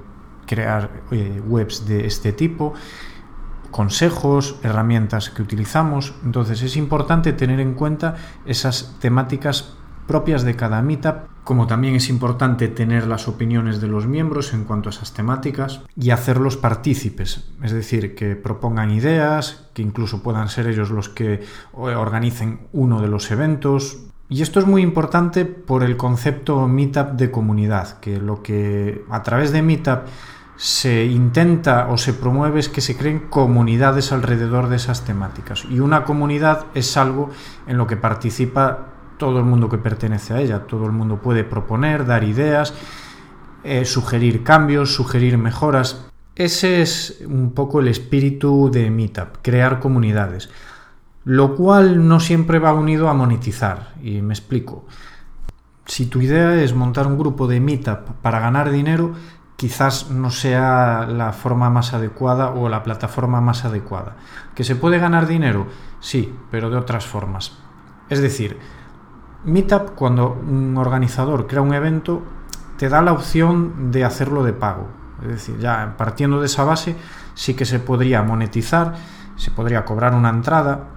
crear 0.46 0.90
eh, 1.12 1.42
webs 1.46 1.88
de 1.88 2.06
este 2.06 2.32
tipo, 2.32 2.74
consejos, 3.72 4.58
herramientas 4.64 5.30
que 5.30 5.42
utilizamos. 5.42 6.14
Entonces 6.24 6.62
es 6.62 6.78
importante 6.78 7.34
tener 7.34 7.60
en 7.60 7.74
cuenta 7.74 8.16
esas 8.46 8.96
temáticas 9.00 9.76
propias 10.08 10.44
de 10.44 10.56
cada 10.56 10.82
meetup, 10.82 11.28
como 11.44 11.68
también 11.68 11.96
es 11.96 12.10
importante 12.10 12.68
tener 12.68 13.06
las 13.06 13.28
opiniones 13.28 13.80
de 13.80 13.88
los 13.88 14.08
miembros 14.08 14.54
en 14.54 14.64
cuanto 14.64 14.90
a 14.90 14.92
esas 14.92 15.14
temáticas 15.14 15.82
y 15.96 16.10
hacerlos 16.10 16.58
partícipes, 16.58 17.46
es 17.62 17.72
decir, 17.72 18.16
que 18.16 18.36
propongan 18.36 18.92
ideas, 18.92 19.70
que 19.74 19.82
incluso 19.82 20.24
puedan 20.24 20.50
ser 20.50 20.68
ellos 20.68 20.90
los 20.90 21.10
que 21.10 21.44
organicen 21.74 22.62
uno 22.74 23.00
de 23.02 23.08
los 23.08 23.30
eventos. 23.30 24.00
Y 24.28 24.42
esto 24.42 24.60
es 24.60 24.66
muy 24.66 24.82
importante 24.82 25.46
por 25.46 25.84
el 25.84 25.98
concepto 25.98 26.68
meetup 26.68 27.12
de 27.12 27.30
comunidad, 27.30 28.00
que 28.00 28.18
lo 28.18 28.42
que 28.42 29.06
a 29.12 29.22
través 29.22 29.52
de 29.52 29.62
meetup 29.62 30.08
se 30.58 31.06
intenta 31.06 31.88
o 31.90 31.98
se 31.98 32.14
promueve 32.14 32.60
es 32.60 32.70
que 32.70 32.82
se 32.82 32.96
creen 32.96 33.28
comunidades 33.30 34.12
alrededor 34.12 34.70
de 34.70 34.78
esas 34.78 35.04
temáticas. 35.04 35.66
Y 35.70 35.80
una 35.80 36.06
comunidad 36.06 36.66
es 36.74 36.98
algo 36.98 37.30
en 37.68 37.78
lo 37.78 37.88
que 37.88 37.98
participa 37.98 38.95
todo 39.18 39.40
el 39.40 39.46
mundo 39.46 39.70
que 39.70 39.78
pertenece 39.78 40.34
a 40.34 40.40
ella, 40.40 40.68
todo 40.68 40.86
el 40.86 40.92
mundo 40.92 41.22
puede 41.22 41.44
proponer, 41.44 42.06
dar 42.06 42.24
ideas, 42.24 42.74
eh, 43.64 43.86
sugerir 43.86 44.44
cambios, 44.44 44.94
sugerir 44.94 45.38
mejoras. 45.38 46.06
Ese 46.36 46.82
es 46.82 47.24
un 47.28 47.54
poco 47.54 47.80
el 47.80 47.88
espíritu 47.88 48.70
de 48.72 48.92
Meetup, 48.92 49.38
crear 49.42 49.80
comunidades, 49.80 50.50
lo 51.24 51.56
cual 51.56 52.08
no 52.08 52.20
siempre 52.20 52.60
va 52.60 52.74
unido 52.74 53.10
a 53.10 53.14
monetizar, 53.14 53.94
y 54.04 54.22
me 54.22 54.34
explico. 54.34 54.86
Si 55.86 56.08
tu 56.08 56.20
idea 56.20 56.62
es 56.62 56.74
montar 56.74 57.08
un 57.08 57.18
grupo 57.18 57.48
de 57.48 57.60
Meetup 57.60 58.10
para 58.22 58.40
ganar 58.40 58.72
dinero, 58.72 59.14
quizás 59.56 60.10
no 60.10 60.32
sea 60.32 61.08
la 61.08 61.32
forma 61.32 61.70
más 61.70 61.94
adecuada 61.94 62.50
o 62.50 62.70
la 62.70 62.84
plataforma 62.84 63.40
más 63.40 63.66
adecuada. 63.66 64.18
¿Que 64.54 64.64
se 64.64 64.76
puede 64.76 65.00
ganar 65.00 65.28
dinero? 65.28 65.68
Sí, 66.00 66.34
pero 66.52 66.70
de 66.70 66.78
otras 66.78 67.06
formas. 67.06 67.58
Es 68.10 68.20
decir, 68.22 68.58
Meetup, 69.46 69.94
cuando 69.96 70.34
un 70.34 70.76
organizador 70.78 71.46
crea 71.46 71.62
un 71.62 71.74
evento, 71.74 72.24
te 72.78 72.90
da 72.90 73.02
la 73.02 73.14
opción 73.14 73.92
de 73.92 74.04
hacerlo 74.04 74.44
de 74.44 74.54
pago. 74.54 74.88
Es 75.22 75.28
decir, 75.28 75.60
ya 75.60 75.96
partiendo 75.98 76.40
de 76.40 76.48
esa 76.48 76.64
base, 76.64 76.96
sí 77.36 77.54
que 77.54 77.66
se 77.66 77.80
podría 77.80 78.24
monetizar, 78.24 78.96
se 79.36 79.52
podría 79.52 79.86
cobrar 79.86 80.16
una 80.16 80.30
entrada, 80.30 80.88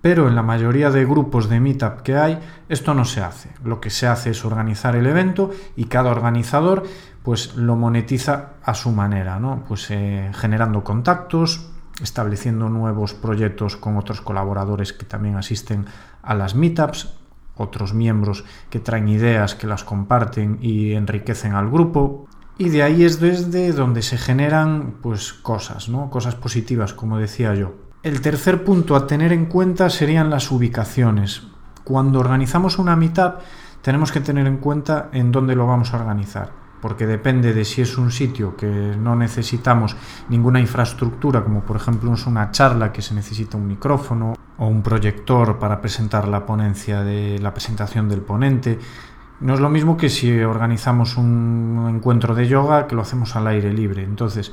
pero 0.00 0.28
en 0.28 0.36
la 0.36 0.42
mayoría 0.42 0.90
de 0.90 1.04
grupos 1.04 1.48
de 1.48 1.58
Meetup 1.58 2.02
que 2.02 2.16
hay, 2.16 2.38
esto 2.68 2.94
no 2.94 3.04
se 3.04 3.22
hace. 3.22 3.50
Lo 3.64 3.80
que 3.80 3.90
se 3.90 4.06
hace 4.06 4.30
es 4.30 4.44
organizar 4.44 4.94
el 4.94 5.06
evento 5.06 5.50
y 5.74 5.86
cada 5.86 6.10
organizador 6.10 6.84
pues 7.24 7.56
lo 7.56 7.74
monetiza 7.74 8.50
a 8.62 8.74
su 8.74 8.92
manera, 8.92 9.40
¿no? 9.40 9.64
Pues 9.66 9.90
eh, 9.90 10.30
generando 10.32 10.84
contactos, 10.84 11.72
estableciendo 12.00 12.68
nuevos 12.68 13.14
proyectos 13.14 13.76
con 13.76 13.96
otros 13.96 14.20
colaboradores 14.20 14.92
que 14.92 15.06
también 15.06 15.34
asisten 15.34 15.86
a 16.22 16.34
las 16.34 16.54
meetups, 16.54 17.16
otros 17.56 17.94
miembros 17.94 18.44
que 18.70 18.80
traen 18.80 19.08
ideas, 19.08 19.54
que 19.54 19.66
las 19.66 19.84
comparten 19.84 20.58
y 20.60 20.92
enriquecen 20.92 21.54
al 21.54 21.70
grupo. 21.70 22.26
Y 22.58 22.70
de 22.70 22.82
ahí 22.82 23.04
es 23.04 23.20
desde 23.20 23.72
donde 23.72 24.02
se 24.02 24.16
generan 24.16 24.94
pues 25.02 25.32
cosas, 25.32 25.88
¿no? 25.88 26.10
Cosas 26.10 26.34
positivas, 26.34 26.94
como 26.94 27.18
decía 27.18 27.54
yo. 27.54 27.74
El 28.02 28.20
tercer 28.20 28.64
punto 28.64 28.96
a 28.96 29.06
tener 29.06 29.32
en 29.32 29.46
cuenta 29.46 29.90
serían 29.90 30.30
las 30.30 30.50
ubicaciones. 30.50 31.48
Cuando 31.84 32.20
organizamos 32.20 32.78
una 32.78 32.96
meetup 32.96 33.40
tenemos 33.82 34.10
que 34.10 34.20
tener 34.20 34.46
en 34.46 34.56
cuenta 34.56 35.10
en 35.12 35.30
dónde 35.30 35.54
lo 35.54 35.66
vamos 35.66 35.92
a 35.92 35.98
organizar 35.98 36.66
porque 36.80 37.06
depende 37.06 37.52
de 37.52 37.64
si 37.64 37.82
es 37.82 37.98
un 37.98 38.12
sitio 38.12 38.56
que 38.56 38.66
no 38.66 39.16
necesitamos 39.16 39.96
ninguna 40.28 40.60
infraestructura, 40.60 41.42
como 41.42 41.62
por 41.62 41.76
ejemplo 41.76 42.12
es 42.14 42.26
una 42.26 42.50
charla 42.50 42.92
que 42.92 43.02
se 43.02 43.14
necesita 43.14 43.56
un 43.56 43.66
micrófono 43.66 44.34
o 44.58 44.66
un 44.66 44.82
proyector 44.82 45.58
para 45.58 45.80
presentar 45.80 46.28
la 46.28 46.46
ponencia 46.46 47.02
de 47.02 47.38
la 47.38 47.52
presentación 47.52 48.08
del 48.08 48.20
ponente. 48.20 48.78
No 49.40 49.54
es 49.54 49.60
lo 49.60 49.68
mismo 49.68 49.96
que 49.96 50.08
si 50.08 50.40
organizamos 50.40 51.16
un 51.16 51.86
encuentro 51.94 52.34
de 52.34 52.48
yoga 52.48 52.86
que 52.86 52.94
lo 52.94 53.02
hacemos 53.02 53.36
al 53.36 53.46
aire 53.48 53.72
libre. 53.72 54.02
Entonces, 54.02 54.52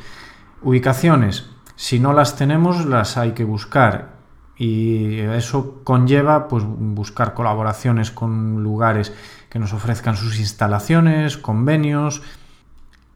ubicaciones, 0.61 1.49
si 1.75 1.99
no 1.99 2.13
las 2.13 2.35
tenemos, 2.35 2.85
las 2.85 3.17
hay 3.17 3.31
que 3.31 3.43
buscar 3.45 4.13
y 4.57 5.19
eso 5.19 5.81
conlleva 5.83 6.47
pues 6.47 6.63
buscar 6.65 7.33
colaboraciones 7.33 8.11
con 8.11 8.61
lugares 8.61 9.13
que 9.49 9.59
nos 9.59 9.73
ofrezcan 9.73 10.15
sus 10.15 10.39
instalaciones, 10.39 11.37
convenios. 11.37 12.21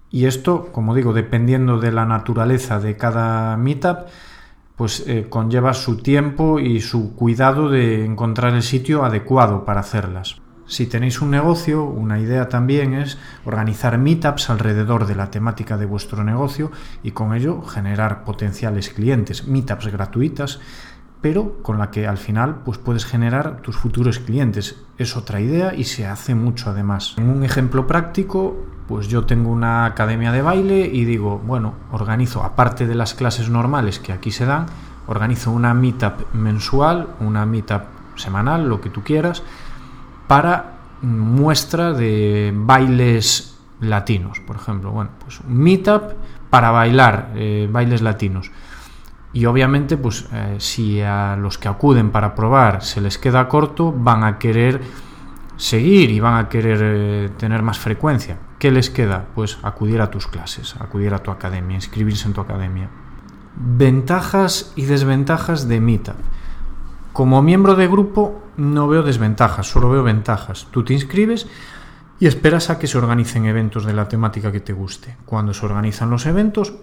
Y 0.09 0.25
esto, 0.25 0.71
como 0.71 0.95
digo, 0.95 1.13
dependiendo 1.13 1.79
de 1.79 1.91
la 1.91 2.05
naturaleza 2.05 2.79
de 2.79 2.95
cada 2.97 3.57
meetup, 3.57 4.07
pues 4.77 5.03
eh, 5.07 5.25
conlleva 5.27 5.73
su 5.73 5.97
tiempo 5.97 6.59
y 6.59 6.79
su 6.79 7.15
cuidado 7.15 7.67
de 7.67 8.05
encontrar 8.05 8.53
el 8.53 8.63
sitio 8.63 9.03
adecuado 9.03 9.65
para 9.65 9.81
hacerlas. 9.81 10.39
Si 10.67 10.85
tenéis 10.85 11.21
un 11.21 11.31
negocio, 11.31 11.83
una 11.83 12.19
idea 12.19 12.47
también 12.47 12.93
es 12.93 13.17
organizar 13.45 13.97
meetups 13.97 14.49
alrededor 14.49 15.07
de 15.07 15.15
la 15.15 15.31
temática 15.31 15.77
de 15.77 15.85
vuestro 15.85 16.23
negocio 16.23 16.71
y 17.03 17.11
con 17.11 17.33
ello 17.33 17.61
generar 17.63 18.23
potenciales 18.23 18.89
clientes, 18.89 19.47
meetups 19.47 19.87
gratuitas, 19.87 20.59
pero 21.21 21.63
con 21.63 21.79
la 21.79 21.89
que 21.89 22.05
al 22.05 22.17
final 22.17 22.63
pues 22.63 22.77
puedes 22.77 23.05
generar 23.05 23.61
tus 23.61 23.77
futuros 23.77 24.19
clientes. 24.19 24.83
Es 24.97 25.17
otra 25.17 25.41
idea 25.41 25.73
y 25.73 25.85
se 25.85 26.05
hace 26.05 26.35
mucho 26.35 26.69
además. 26.69 27.15
En 27.17 27.29
un 27.29 27.43
ejemplo 27.43 27.87
práctico, 27.87 28.76
pues 28.87 29.07
yo 29.07 29.25
tengo 29.25 29.49
una 29.49 29.85
academia 29.85 30.31
de 30.31 30.41
baile 30.41 30.89
y 30.91 31.05
digo, 31.05 31.41
bueno, 31.45 31.73
organizo 31.91 32.43
aparte 32.43 32.87
de 32.87 32.95
las 32.95 33.13
clases 33.13 33.49
normales 33.49 33.99
que 33.99 34.13
aquí 34.13 34.31
se 34.31 34.45
dan, 34.45 34.65
organizo 35.07 35.51
una 35.51 35.73
meetup 35.73 36.33
mensual, 36.33 37.07
una 37.19 37.45
meetup 37.45 37.83
semanal, 38.15 38.67
lo 38.67 38.81
que 38.81 38.89
tú 38.89 39.03
quieras 39.03 39.43
para 40.27 40.77
muestra 41.01 41.93
de 41.93 42.51
bailes 42.55 43.57
latinos, 43.79 44.39
por 44.39 44.55
ejemplo. 44.55 44.91
Bueno, 44.91 45.11
pues 45.19 45.39
un 45.41 45.57
meetup 45.57 46.13
para 46.49 46.71
bailar 46.71 47.31
eh, 47.35 47.67
bailes 47.71 48.01
latinos. 48.01 48.51
Y 49.33 49.45
obviamente, 49.45 49.97
pues 49.97 50.27
eh, 50.33 50.55
si 50.59 51.01
a 51.01 51.35
los 51.35 51.57
que 51.57 51.67
acuden 51.67 52.11
para 52.11 52.33
probar 52.33 52.83
se 52.83 53.01
les 53.01 53.17
queda 53.17 53.47
corto, 53.47 53.93
van 53.95 54.23
a 54.23 54.37
querer 54.39 54.81
seguir 55.57 56.11
y 56.11 56.19
van 56.19 56.37
a 56.37 56.49
querer 56.49 56.79
eh, 56.81 57.29
tener 57.37 57.61
más 57.63 57.79
frecuencia. 57.79 58.37
¿Qué 58.59 58.71
les 58.71 58.89
queda? 58.89 59.27
Pues 59.35 59.57
acudir 59.63 60.01
a 60.01 60.09
tus 60.09 60.27
clases, 60.27 60.75
acudir 60.79 61.13
a 61.13 61.19
tu 61.19 61.31
academia, 61.31 61.75
inscribirse 61.75 62.27
en 62.27 62.33
tu 62.33 62.41
academia. 62.41 62.89
Ventajas 63.55 64.71
y 64.75 64.85
desventajas 64.85 65.67
de 65.67 65.81
Meetup. 65.81 66.15
Como 67.11 67.41
miembro 67.41 67.75
de 67.75 67.87
grupo 67.87 68.43
no 68.57 68.87
veo 68.87 69.03
desventajas, 69.03 69.67
solo 69.67 69.89
veo 69.89 70.03
ventajas. 70.03 70.67
Tú 70.71 70.83
te 70.83 70.93
inscribes 70.93 71.47
y 72.19 72.27
esperas 72.27 72.69
a 72.69 72.79
que 72.79 72.87
se 72.87 72.97
organicen 72.97 73.45
eventos 73.45 73.85
de 73.85 73.93
la 73.93 74.07
temática 74.07 74.51
que 74.51 74.59
te 74.59 74.73
guste. 74.73 75.17
Cuando 75.25 75.53
se 75.53 75.65
organizan 75.65 76.09
los 76.09 76.25
eventos, 76.25 76.73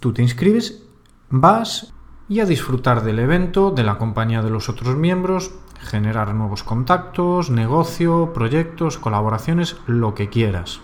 tú 0.00 0.12
te 0.12 0.22
inscribes, 0.22 0.82
vas 1.30 1.92
y 2.32 2.40
a 2.40 2.46
disfrutar 2.46 3.02
del 3.02 3.18
evento, 3.18 3.70
de 3.72 3.84
la 3.84 3.98
compañía 3.98 4.40
de 4.40 4.48
los 4.48 4.70
otros 4.70 4.96
miembros, 4.96 5.52
generar 5.80 6.32
nuevos 6.32 6.62
contactos, 6.62 7.50
negocio, 7.50 8.32
proyectos, 8.32 8.96
colaboraciones, 8.96 9.76
lo 9.86 10.14
que 10.14 10.30
quieras. 10.30 10.80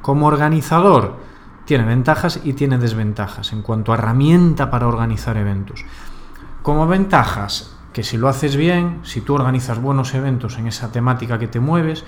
Como 0.00 0.26
organizador, 0.26 1.18
tiene 1.66 1.84
ventajas 1.84 2.40
y 2.42 2.54
tiene 2.54 2.78
desventajas 2.78 3.52
en 3.52 3.62
cuanto 3.62 3.92
a 3.92 3.94
herramienta 3.94 4.72
para 4.72 4.88
organizar 4.88 5.36
eventos. 5.36 5.84
Como 6.62 6.88
ventajas, 6.88 7.78
que 7.92 8.02
si 8.02 8.16
lo 8.16 8.28
haces 8.28 8.56
bien, 8.56 9.02
si 9.04 9.20
tú 9.20 9.34
organizas 9.34 9.80
buenos 9.80 10.14
eventos 10.14 10.58
en 10.58 10.66
esa 10.66 10.90
temática 10.90 11.38
que 11.38 11.46
te 11.46 11.60
mueves, 11.60 12.04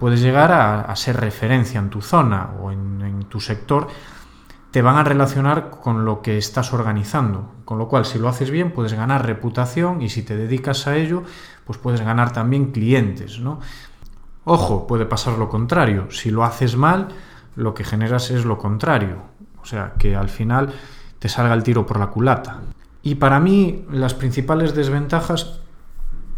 puedes 0.00 0.20
llegar 0.20 0.50
a, 0.50 0.96
ser 0.96 1.20
referencia 1.20 1.78
en 1.78 1.90
tu 1.90 2.02
zona 2.02 2.50
o 2.60 2.72
en, 2.72 3.24
tu 3.28 3.38
sector, 3.38 3.86
te 4.76 4.82
van 4.82 4.96
a 4.96 5.04
relacionar 5.04 5.70
con 5.70 6.04
lo 6.04 6.20
que 6.20 6.36
estás 6.36 6.74
organizando. 6.74 7.50
Con 7.64 7.78
lo 7.78 7.88
cual, 7.88 8.04
si 8.04 8.18
lo 8.18 8.28
haces 8.28 8.50
bien, 8.50 8.72
puedes 8.72 8.92
ganar 8.92 9.24
reputación 9.24 10.02
y 10.02 10.10
si 10.10 10.22
te 10.22 10.36
dedicas 10.36 10.86
a 10.86 10.98
ello, 10.98 11.22
pues 11.64 11.78
puedes 11.78 12.02
ganar 12.02 12.34
también 12.34 12.72
clientes, 12.72 13.40
¿no? 13.40 13.58
Ojo, 14.44 14.86
puede 14.86 15.06
pasar 15.06 15.38
lo 15.38 15.48
contrario. 15.48 16.10
Si 16.10 16.30
lo 16.30 16.44
haces 16.44 16.76
mal, 16.76 17.08
lo 17.54 17.72
que 17.72 17.84
generas 17.84 18.30
es 18.30 18.44
lo 18.44 18.58
contrario. 18.58 19.22
O 19.62 19.64
sea, 19.64 19.94
que 19.98 20.14
al 20.14 20.28
final 20.28 20.74
te 21.20 21.30
salga 21.30 21.54
el 21.54 21.62
tiro 21.62 21.86
por 21.86 21.98
la 21.98 22.08
culata. 22.08 22.60
Y 23.02 23.14
para 23.14 23.40
mí 23.40 23.86
las 23.90 24.12
principales 24.12 24.74
desventajas 24.74 25.60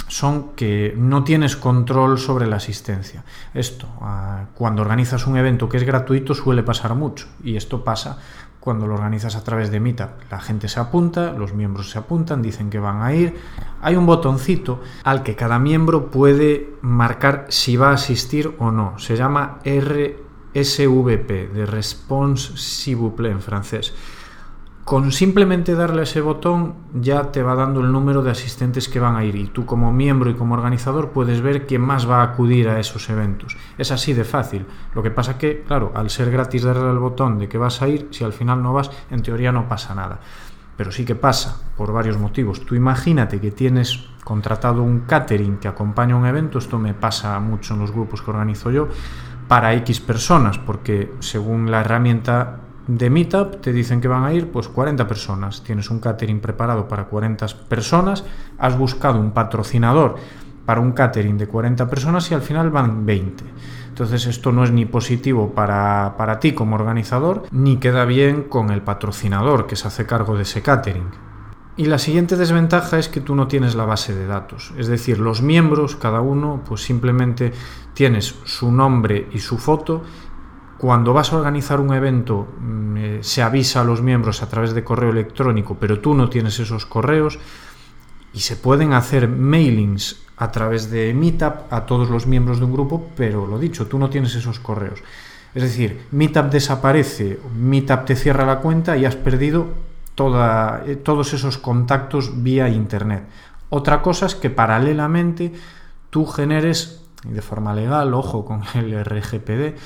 son 0.08 0.50
que 0.56 0.94
no 0.96 1.22
tienes 1.22 1.56
control 1.56 2.18
sobre 2.18 2.46
la 2.46 2.56
asistencia. 2.56 3.24
Esto, 3.54 3.86
ah, 4.00 4.46
cuando 4.54 4.82
organizas 4.82 5.26
un 5.26 5.36
evento 5.36 5.68
que 5.68 5.76
es 5.76 5.84
gratuito 5.84 6.34
suele 6.34 6.62
pasar 6.62 6.94
mucho 6.94 7.26
y 7.44 7.56
esto 7.56 7.84
pasa 7.84 8.18
cuando 8.68 8.86
lo 8.86 8.94
organizas 8.94 9.36
a 9.36 9.44
través 9.44 9.70
de 9.70 9.80
Meetup. 9.80 10.10
La 10.30 10.40
gente 10.40 10.68
se 10.68 10.80
apunta, 10.80 11.32
los 11.32 11.54
miembros 11.54 11.90
se 11.90 11.98
apuntan, 11.98 12.42
dicen 12.42 12.68
que 12.70 12.78
van 12.78 13.02
a 13.02 13.14
ir. 13.14 13.36
Hay 13.80 13.96
un 13.96 14.04
botoncito 14.04 14.82
al 15.04 15.22
que 15.22 15.36
cada 15.36 15.58
miembro 15.58 16.10
puede 16.10 16.74
marcar 16.82 17.46
si 17.48 17.76
va 17.76 17.90
a 17.90 17.94
asistir 17.94 18.54
o 18.58 18.70
no. 18.70 18.98
Se 18.98 19.16
llama 19.16 19.60
RSVP, 19.64 21.49
de 21.49 21.66
Response 21.66 22.56
S'il 22.56 23.12
en 23.25 23.40
francés. 23.40 23.94
Con 24.88 25.12
simplemente 25.12 25.74
darle 25.74 26.04
ese 26.04 26.22
botón 26.22 26.74
ya 26.94 27.30
te 27.30 27.42
va 27.42 27.54
dando 27.54 27.80
el 27.80 27.92
número 27.92 28.22
de 28.22 28.30
asistentes 28.30 28.88
que 28.88 28.98
van 28.98 29.16
a 29.16 29.22
ir 29.22 29.36
y 29.36 29.44
tú 29.48 29.66
como 29.66 29.92
miembro 29.92 30.30
y 30.30 30.34
como 30.34 30.54
organizador 30.54 31.10
puedes 31.10 31.42
ver 31.42 31.66
quién 31.66 31.82
más 31.82 32.08
va 32.08 32.22
a 32.22 32.22
acudir 32.22 32.70
a 32.70 32.80
esos 32.80 33.10
eventos. 33.10 33.58
Es 33.76 33.90
así 33.92 34.14
de 34.14 34.24
fácil. 34.24 34.64
Lo 34.94 35.02
que 35.02 35.10
pasa 35.10 35.36
que, 35.36 35.62
claro, 35.62 35.92
al 35.94 36.08
ser 36.08 36.30
gratis 36.30 36.62
darle 36.62 36.88
al 36.88 36.98
botón 36.98 37.38
de 37.38 37.50
que 37.50 37.58
vas 37.58 37.82
a 37.82 37.88
ir, 37.88 38.08
si 38.12 38.24
al 38.24 38.32
final 38.32 38.62
no 38.62 38.72
vas, 38.72 38.90
en 39.10 39.20
teoría 39.20 39.52
no 39.52 39.68
pasa 39.68 39.94
nada. 39.94 40.20
Pero 40.78 40.90
sí 40.90 41.04
que 41.04 41.14
pasa 41.14 41.60
por 41.76 41.92
varios 41.92 42.16
motivos. 42.16 42.64
Tú 42.64 42.74
imagínate 42.74 43.42
que 43.42 43.50
tienes 43.50 44.08
contratado 44.24 44.82
un 44.82 45.00
catering 45.00 45.58
que 45.58 45.68
acompaña 45.68 46.16
un 46.16 46.24
evento, 46.24 46.56
esto 46.56 46.78
me 46.78 46.94
pasa 46.94 47.38
mucho 47.40 47.74
en 47.74 47.80
los 47.80 47.92
grupos 47.92 48.22
que 48.22 48.30
organizo 48.30 48.70
yo, 48.70 48.88
para 49.48 49.74
X 49.74 50.00
personas, 50.00 50.56
porque 50.56 51.12
según 51.20 51.70
la 51.70 51.82
herramienta 51.82 52.60
de 52.88 53.10
Meetup 53.10 53.60
te 53.60 53.70
dicen 53.70 54.00
que 54.00 54.08
van 54.08 54.24
a 54.24 54.32
ir 54.32 54.50
pues 54.50 54.66
40 54.66 55.06
personas. 55.06 55.62
Tienes 55.62 55.90
un 55.90 56.00
catering 56.00 56.40
preparado 56.40 56.88
para 56.88 57.04
40 57.04 57.46
personas, 57.68 58.24
has 58.58 58.76
buscado 58.76 59.20
un 59.20 59.32
patrocinador 59.32 60.16
para 60.64 60.80
un 60.80 60.92
catering 60.92 61.36
de 61.36 61.46
40 61.46 61.86
personas 61.88 62.30
y 62.30 62.34
al 62.34 62.42
final 62.42 62.70
van 62.70 63.04
20. 63.04 63.44
Entonces 63.88 64.26
esto 64.26 64.52
no 64.52 64.64
es 64.64 64.70
ni 64.70 64.86
positivo 64.86 65.52
para, 65.52 66.14
para 66.16 66.40
ti 66.40 66.52
como 66.52 66.76
organizador, 66.76 67.44
ni 67.50 67.76
queda 67.76 68.06
bien 68.06 68.44
con 68.44 68.70
el 68.70 68.80
patrocinador 68.80 69.66
que 69.66 69.76
se 69.76 69.88
hace 69.88 70.06
cargo 70.06 70.36
de 70.36 70.42
ese 70.42 70.62
catering. 70.62 71.10
Y 71.76 71.84
la 71.84 71.98
siguiente 71.98 72.36
desventaja 72.36 72.98
es 72.98 73.08
que 73.08 73.20
tú 73.20 73.36
no 73.36 73.46
tienes 73.46 73.74
la 73.76 73.84
base 73.84 74.14
de 74.14 74.26
datos. 74.26 74.72
Es 74.76 74.88
decir, 74.88 75.20
los 75.20 75.42
miembros, 75.42 75.94
cada 75.94 76.20
uno, 76.20 76.62
pues 76.66 76.82
simplemente 76.82 77.52
tienes 77.94 78.34
su 78.44 78.72
nombre 78.72 79.28
y 79.32 79.38
su 79.38 79.58
foto 79.58 80.02
cuando 80.78 81.12
vas 81.12 81.32
a 81.32 81.36
organizar 81.36 81.80
un 81.80 81.93
evento 81.93 82.49
mm, 82.60 82.97
eh, 82.97 83.19
se 83.23 83.43
avisa 83.43 83.80
a 83.80 83.84
los 83.84 84.00
miembros 84.00 84.43
a 84.43 84.49
través 84.49 84.73
de 84.73 84.84
correo 84.84 85.10
electrónico, 85.10 85.76
pero 85.78 86.00
tú 86.00 86.14
no 86.14 86.30
tienes 86.30 86.58
esos 86.60 86.86
correos 86.86 87.38
y 88.32 88.41
se 88.41 88.56
pueden 88.56 88.93
hacer 88.93 89.28
mailings 89.28 90.23
a 90.36 90.52
través 90.52 90.91
de 90.91 91.12
Meetup 91.14 91.73
a 91.73 91.84
todos 91.84 92.10
los 92.10 92.26
miembros 92.26 92.60
de 92.60 92.67
un 92.67 92.73
grupo, 92.73 93.08
pero 93.17 93.47
lo 93.47 93.58
dicho, 93.58 93.86
tú 93.86 93.99
no 93.99 94.08
tienes 94.08 94.34
esos 94.36 94.60
correos. 94.60 95.02
Es 95.54 95.62
decir, 95.62 96.06
Meetup 96.12 96.47
desaparece, 96.47 97.41
Meetup 97.56 98.04
te 98.04 98.14
cierra 98.14 98.47
la 98.47 98.60
cuenta 98.60 98.97
y 98.97 99.04
has 99.04 99.17
perdido 99.17 99.67
eh, 100.19 100.97
todos 100.97 101.32
esos 101.32 101.58
contactos 101.58 102.43
vía 102.43 102.69
Internet. 102.69 103.25
Otra 103.71 104.02
cosa 104.02 104.26
es 104.26 104.34
que 104.34 104.50
paralelamente 104.50 105.52
tú 106.10 106.26
generes, 106.26 107.02
de 107.25 107.43
forma 107.43 107.75
legal, 107.75 108.14
ojo 108.14 108.45
con 108.45 108.62
el 108.75 109.04
RGPD, 109.04 109.76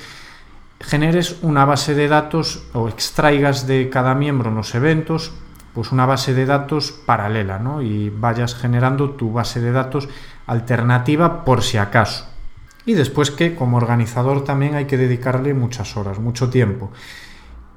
generes 0.79 1.37
una 1.41 1.65
base 1.65 1.95
de 1.95 2.07
datos 2.07 2.63
o 2.73 2.89
extraigas 2.89 3.67
de 3.67 3.89
cada 3.89 4.15
miembro 4.15 4.51
los 4.51 4.75
eventos 4.75 5.33
pues 5.73 5.91
una 5.91 6.05
base 6.05 6.33
de 6.33 6.45
datos 6.45 6.91
paralela 6.91 7.59
¿no? 7.59 7.81
y 7.81 8.09
vayas 8.09 8.55
generando 8.55 9.11
tu 9.11 9.31
base 9.31 9.59
de 9.59 9.71
datos 9.71 10.07
alternativa 10.45 11.43
por 11.43 11.63
si 11.63 11.77
acaso. 11.77 12.27
Y 12.85 12.93
después 12.93 13.31
que 13.31 13.55
como 13.55 13.77
organizador 13.77 14.43
también 14.43 14.75
hay 14.75 14.85
que 14.85 14.97
dedicarle 14.97 15.53
muchas 15.53 15.97
horas, 15.97 16.19
mucho 16.19 16.49
tiempo. 16.49 16.91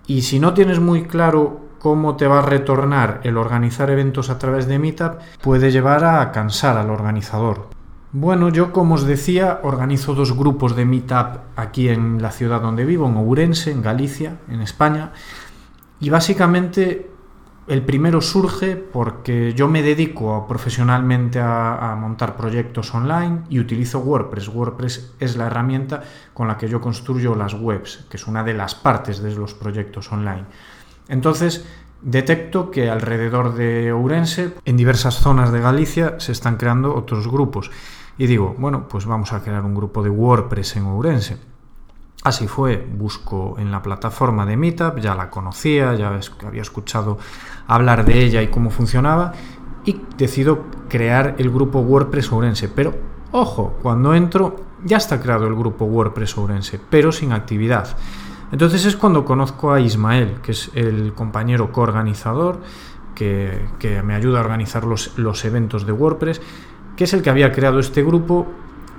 Y 0.07 0.23
si 0.23 0.39
no 0.39 0.53
tienes 0.53 0.81
muy 0.81 1.05
claro 1.05 1.61
cómo 1.79 2.17
te 2.17 2.27
va 2.27 2.41
a 2.41 2.43
retornar 2.43 3.21
el 3.23 3.39
organizar 3.39 3.91
eventos 3.91 4.31
a 4.31 4.39
través 4.39 4.67
de 4.67 4.79
Meetup, 4.79 5.21
puede 5.41 5.71
llevar 5.71 6.05
a 6.05 6.33
cansar 6.33 6.77
al 6.77 6.91
organizador. 6.91 7.76
Bueno, 8.13 8.49
yo 8.49 8.73
como 8.73 8.95
os 8.95 9.05
decía, 9.05 9.61
organizo 9.63 10.15
dos 10.15 10.37
grupos 10.37 10.77
de 10.77 10.85
meetup 10.85 11.41
aquí 11.57 11.89
en 11.89 12.23
la 12.23 12.31
ciudad 12.31 12.61
donde 12.61 12.85
vivo, 12.85 13.09
en 13.09 13.17
Ourense, 13.17 13.73
en 13.73 13.83
Galicia, 13.83 14.39
en 14.49 14.63
España. 14.63 15.13
Y 16.01 16.11
básicamente 16.11 17.11
el 17.67 17.83
primero 17.83 18.21
surge 18.21 18.77
porque 18.77 19.53
yo 19.55 19.67
me 19.67 19.83
dedico 19.83 20.47
profesionalmente 20.47 21.41
a, 21.41 21.97
montar 21.99 22.37
proyectos 22.37 22.95
online 22.95 23.43
y 23.49 23.59
utilizo 23.59 23.99
WordPress. 23.99 24.49
WordPress 24.49 25.15
es 25.19 25.37
la 25.37 25.47
herramienta 25.47 26.03
con 26.33 26.47
la 26.47 26.57
que 26.57 26.69
yo 26.69 26.81
construyo 26.81 27.35
las 27.35 27.55
webs, 27.55 28.07
que 28.09 28.19
es 28.19 28.27
una 28.29 28.45
de 28.45 28.55
las 28.55 28.77
partes 28.77 29.21
de 29.21 29.35
los 29.35 29.55
proyectos 29.55 30.13
online. 30.13 30.45
Entonces, 31.09 31.67
detecto 32.03 32.71
que 32.71 32.91
alrededor 32.91 33.55
de 33.55 33.93
Ourense, 33.93 34.55
en 34.65 34.77
diversas 34.77 35.15
zonas 35.15 35.53
de 35.53 35.61
Galicia, 35.61 36.19
se 36.19 36.33
están 36.33 36.57
creando 36.57 36.95
otros 36.95 37.29
grupos 37.29 37.71
y 38.19 38.27
digo, 38.27 38.55
bueno, 38.59 38.89
pues 38.89 39.07
vamos 39.07 39.33
a 39.33 39.43
crear 39.43 39.65
un 39.65 39.75
grupo 39.75 40.03
de 40.03 40.11
WordPress 40.11 40.77
en 40.77 40.87
Ourense. 40.87 41.39
Así 42.23 42.49
fue, 42.49 42.77
busco 42.77 43.57
en 43.59 43.71
la 43.71 43.83
plataforma 43.83 44.47
de 44.47 44.57
Meetup, 44.57 44.99
ya 44.99 45.15
la 45.15 45.31
conocía, 45.31 45.95
ya 45.95 46.19
había 46.47 46.63
escuchado 46.63 47.19
hablar 47.67 48.05
de 48.05 48.25
ella 48.25 48.43
y 48.43 48.49
cómo 48.49 48.71
funcionaba, 48.71 49.33
y 49.85 50.01
decido 50.17 50.65
crear 50.89 51.37
el 51.39 51.51
grupo 51.51 51.81
WordPress 51.81 52.33
Ourense. 52.33 52.69
Pero, 52.69 52.95
ojo, 53.33 53.77
cuando 53.83 54.15
entro 54.15 54.57
ya 54.85 54.97
está 54.97 55.21
creado 55.21 55.47
el 55.47 55.55
grupo 55.55 55.85
WordPress 55.85 56.37
Ourense, 56.39 56.81
pero 56.91 57.13
sin 57.13 57.33
actividad. 57.33 57.97
Entonces 58.53 58.85
es 58.85 58.97
cuando 58.97 59.25
conozco 59.25 59.73
a 59.73 59.81
Ismael, 59.81 60.41
que 60.43 60.53
es 60.53 60.71
el 60.75 61.13
compañero 61.15 61.73
coorganizador, 61.73 62.61
que, 63.15 63.67
que 63.79 64.03
me 64.03 64.15
ayuda 64.15 64.39
a 64.39 64.43
organizar 64.43 64.85
los, 64.85 65.19
los 65.19 65.45
eventos 65.45 65.87
de 65.87 65.93
WordPress, 65.93 66.41
que 66.97 67.05
es 67.05 67.13
el 67.13 67.23
que 67.23 67.31
había 67.31 67.53
creado 67.53 67.79
este 67.79 68.03
grupo 68.03 68.47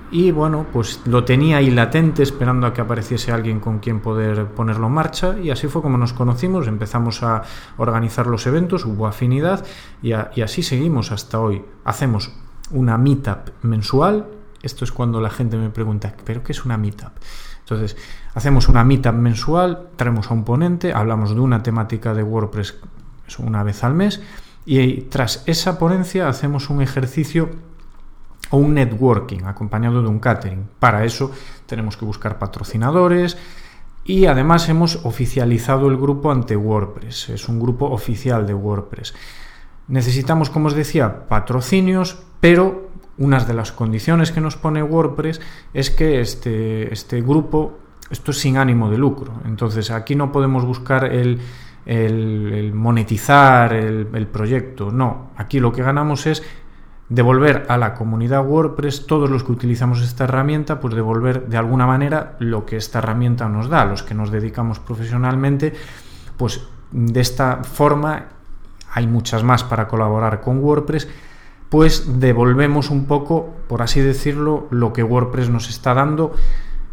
y 0.09 0.31
bueno, 0.31 0.65
pues 0.71 1.01
lo 1.05 1.25
tenía 1.25 1.57
ahí 1.57 1.69
latente 1.69 2.23
esperando 2.23 2.65
a 2.65 2.73
que 2.73 2.79
apareciese 2.79 3.31
alguien 3.31 3.59
con 3.59 3.79
quien 3.79 3.99
poder 3.99 4.47
ponerlo 4.47 4.87
en 4.87 4.93
marcha 4.93 5.37
y 5.37 5.49
así 5.49 5.67
fue 5.67 5.81
como 5.81 5.97
nos 5.97 6.13
conocimos, 6.13 6.67
empezamos 6.67 7.23
a 7.23 7.43
organizar 7.77 8.27
los 8.27 8.47
eventos, 8.47 8.85
hubo 8.85 9.05
afinidad 9.05 9.65
y, 10.01 10.11
y 10.35 10.41
así 10.41 10.63
seguimos 10.63 11.11
hasta 11.11 11.39
hoy. 11.39 11.63
Hacemos 11.83 12.31
una 12.71 12.97
meetup 12.97 13.49
mensual, 13.63 14.27
esto 14.61 14.85
es 14.85 14.91
cuando 14.91 15.19
la 15.19 15.29
gente 15.29 15.57
me 15.57 15.69
pregunta, 15.69 16.15
¿pero 16.23 16.41
qué 16.41 16.53
es 16.53 16.63
una 16.63 16.77
meetup? 16.77 17.11
Entonces, 17.59 17.97
hacemos 18.37 18.69
una 18.69 18.83
meetup 18.83 19.15
mensual, 19.15 19.87
traemos 19.95 20.29
a 20.29 20.35
un 20.35 20.43
ponente, 20.43 20.93
hablamos 20.93 21.33
de 21.33 21.41
una 21.41 21.63
temática 21.63 22.13
de 22.13 22.21
WordPress 22.21 22.75
una 23.39 23.63
vez 23.63 23.83
al 23.83 23.95
mes 23.95 24.21
y 24.63 25.01
tras 25.01 25.41
esa 25.47 25.79
ponencia 25.79 26.29
hacemos 26.29 26.69
un 26.69 26.83
ejercicio 26.83 27.49
o 28.51 28.57
un 28.57 28.75
networking 28.75 29.45
acompañado 29.45 30.03
de 30.03 30.07
un 30.07 30.19
catering. 30.19 30.69
Para 30.77 31.03
eso 31.03 31.31
tenemos 31.65 31.97
que 31.97 32.05
buscar 32.05 32.37
patrocinadores 32.37 33.39
y 34.05 34.27
además 34.27 34.69
hemos 34.69 35.03
oficializado 35.03 35.87
el 35.87 35.97
grupo 35.97 36.31
ante 36.31 36.55
WordPress. 36.55 37.29
Es 37.29 37.49
un 37.49 37.59
grupo 37.59 37.87
oficial 37.87 38.45
de 38.45 38.53
WordPress. 38.53 39.15
Necesitamos, 39.87 40.51
como 40.51 40.67
os 40.67 40.75
decía, 40.75 41.27
patrocinios, 41.27 42.19
pero 42.39 42.91
unas 43.17 43.47
de 43.47 43.55
las 43.55 43.71
condiciones 43.71 44.31
que 44.31 44.41
nos 44.41 44.57
pone 44.57 44.83
WordPress 44.83 45.41
es 45.73 45.89
que 45.89 46.21
este, 46.21 46.93
este 46.93 47.23
grupo, 47.23 47.79
esto 48.09 48.31
es 48.31 48.39
sin 48.39 48.57
ánimo 48.57 48.89
de 48.89 48.97
lucro. 48.97 49.33
Entonces 49.45 49.91
aquí 49.91 50.15
no 50.15 50.31
podemos 50.31 50.65
buscar 50.65 51.05
el, 51.05 51.41
monetizar 52.73 53.73
el, 53.73 54.07
el 54.13 54.27
proyecto. 54.27 54.91
No, 54.91 55.31
aquí 55.37 55.59
lo 55.59 55.71
que 55.71 55.83
ganamos 55.83 56.25
es 56.27 56.43
devolver 57.09 57.65
a 57.69 57.77
la 57.77 57.93
comunidad 57.93 58.45
WordPress, 58.45 59.07
todos 59.07 59.29
los 59.29 59.43
que 59.43 59.53
utilizamos 59.53 60.01
esta 60.01 60.25
herramienta, 60.25 60.79
pues 60.79 60.93
devolver 60.93 61.47
de 61.47 61.57
alguna 61.57 61.85
manera 61.85 62.35
lo 62.39 62.65
que 62.65 62.77
esta 62.77 62.99
herramienta 62.99 63.47
nos 63.47 63.69
da, 63.69 63.85
los 63.85 64.03
que 64.03 64.13
nos 64.13 64.31
dedicamos 64.31 64.79
profesionalmente, 64.79 65.73
pues 66.35 66.67
de 66.91 67.21
esta 67.21 67.63
forma 67.63 68.25
hay 68.93 69.07
muchas 69.07 69.43
más 69.43 69.63
para 69.63 69.87
colaborar 69.87 70.41
con 70.41 70.59
WordPress, 70.59 71.07
pues 71.69 72.19
devolvemos 72.19 72.89
un 72.89 73.05
poco, 73.05 73.55
por 73.67 73.81
así 73.81 74.01
decirlo, 74.01 74.67
lo 74.69 74.93
que 74.93 75.03
WordPress 75.03 75.49
nos 75.49 75.69
está 75.69 75.93
dando, 75.93 76.33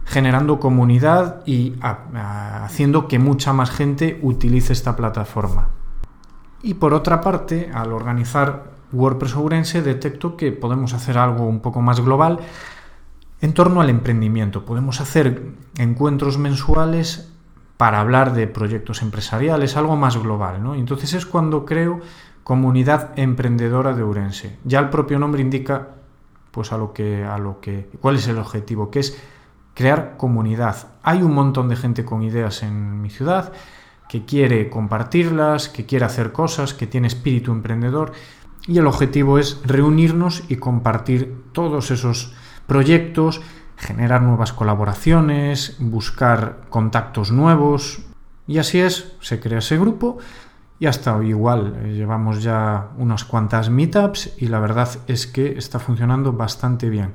generando 0.04 0.60
comunidad 0.60 1.42
y 1.46 1.74
haciendo 1.80 3.08
que 3.08 3.18
mucha 3.18 3.52
más 3.52 3.70
gente 3.70 4.18
utilice 4.22 4.72
esta 4.72 4.96
plataforma. 4.96 5.68
Y 6.62 6.74
por 6.74 6.94
otra 6.94 7.20
parte, 7.20 7.70
al 7.74 7.92
organizar 7.92 8.74
WordPress 8.92 9.34
Ourense 9.36 9.82
detecto 9.82 10.36
que 10.36 10.52
podemos 10.52 10.94
hacer 10.94 11.18
algo 11.18 11.46
un 11.46 11.60
poco 11.60 11.82
más 11.82 12.00
global 12.00 12.38
en 13.40 13.52
torno 13.52 13.80
al 13.80 13.90
emprendimiento. 13.90 14.64
Podemos 14.64 15.00
hacer 15.00 15.42
encuentros 15.76 16.38
mensuales 16.38 17.30
para 17.76 18.00
hablar 18.00 18.32
de 18.34 18.46
proyectos 18.46 19.02
empresariales, 19.02 19.76
algo 19.76 19.96
más 19.96 20.16
global, 20.16 20.62
¿no? 20.62 20.74
Entonces 20.74 21.12
es 21.14 21.26
cuando 21.26 21.64
creo 21.64 22.00
Comunidad 22.44 23.18
Emprendedora 23.18 23.94
de 23.94 24.02
Ourense. 24.02 24.58
Ya 24.64 24.78
el 24.78 24.90
propio 24.90 25.18
nombre 25.18 25.42
indica 25.42 25.88
pues 26.50 26.72
a 26.72 26.78
lo 26.78 26.92
que 26.92 27.24
a 27.24 27.36
lo 27.38 27.60
que 27.60 27.90
cuál 28.00 28.16
es 28.16 28.28
el 28.28 28.38
objetivo, 28.38 28.90
que 28.90 29.00
es 29.00 29.18
crear 29.74 30.16
comunidad. 30.16 30.88
Hay 31.02 31.22
un 31.22 31.34
montón 31.34 31.68
de 31.68 31.76
gente 31.76 32.04
con 32.04 32.22
ideas 32.22 32.62
en 32.62 33.02
mi 33.02 33.10
ciudad 33.10 33.52
que 34.08 34.24
quiere 34.24 34.70
compartirlas, 34.70 35.68
que 35.68 35.86
quiere 35.86 36.04
hacer 36.04 36.32
cosas, 36.32 36.74
que 36.74 36.86
tiene 36.86 37.08
espíritu 37.08 37.52
emprendedor 37.52 38.12
y 38.66 38.78
el 38.78 38.86
objetivo 38.86 39.38
es 39.38 39.60
reunirnos 39.64 40.44
y 40.48 40.56
compartir 40.56 41.44
todos 41.52 41.90
esos 41.90 42.32
proyectos, 42.66 43.42
generar 43.76 44.22
nuevas 44.22 44.52
colaboraciones, 44.52 45.76
buscar 45.80 46.62
contactos 46.70 47.30
nuevos 47.30 48.02
y 48.46 48.58
así 48.58 48.80
es, 48.80 49.16
se 49.20 49.40
crea 49.40 49.58
ese 49.58 49.78
grupo 49.78 50.18
y 50.78 50.86
hasta 50.86 51.16
hoy 51.16 51.30
igual 51.30 51.76
eh, 51.82 51.94
llevamos 51.94 52.42
ya 52.42 52.90
unas 52.98 53.24
cuantas 53.24 53.70
meetups 53.70 54.34
y 54.38 54.48
la 54.48 54.60
verdad 54.60 54.88
es 55.06 55.26
que 55.26 55.56
está 55.58 55.78
funcionando 55.78 56.32
bastante 56.32 56.88
bien. 56.90 57.14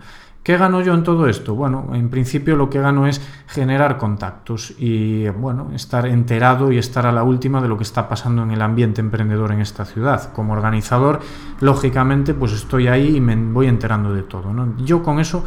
¿Qué 0.50 0.58
gano 0.58 0.82
yo 0.82 0.96
en 0.96 1.04
todo 1.04 1.28
esto? 1.28 1.54
Bueno, 1.54 1.90
en 1.94 2.10
principio 2.10 2.56
lo 2.56 2.72
que 2.72 2.80
gano 2.80 3.06
es 3.06 3.22
generar 3.46 4.00
contactos 4.00 4.74
y 4.80 5.30
bueno, 5.30 5.70
estar 5.76 6.08
enterado 6.08 6.72
y 6.72 6.80
estar 6.80 7.06
a 7.06 7.12
la 7.12 7.22
última 7.22 7.62
de 7.62 7.68
lo 7.68 7.78
que 7.78 7.84
está 7.84 8.10
pasando 8.10 8.42
en 8.42 8.50
el 8.50 8.64
ambiente 8.64 9.00
emprendedor 9.00 9.52
en 9.52 9.62
esta 9.62 9.86
ciudad. 9.86 10.34
Como 10.34 10.54
organizador, 10.54 11.20
lógicamente, 11.60 12.34
pues 12.34 12.54
estoy 12.54 12.88
ahí 12.88 13.18
y 13.18 13.22
me 13.22 13.36
voy 13.36 13.68
enterando 13.68 14.12
de 14.12 14.24
todo. 14.24 14.52
Yo 14.80 15.04
con 15.04 15.20
eso 15.20 15.46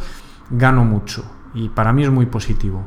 gano 0.49 0.85
mucho 0.85 1.25
y 1.53 1.67
para 1.67 1.91
mí 1.91 2.03
es 2.03 2.09
muy 2.09 2.27
positivo 2.27 2.85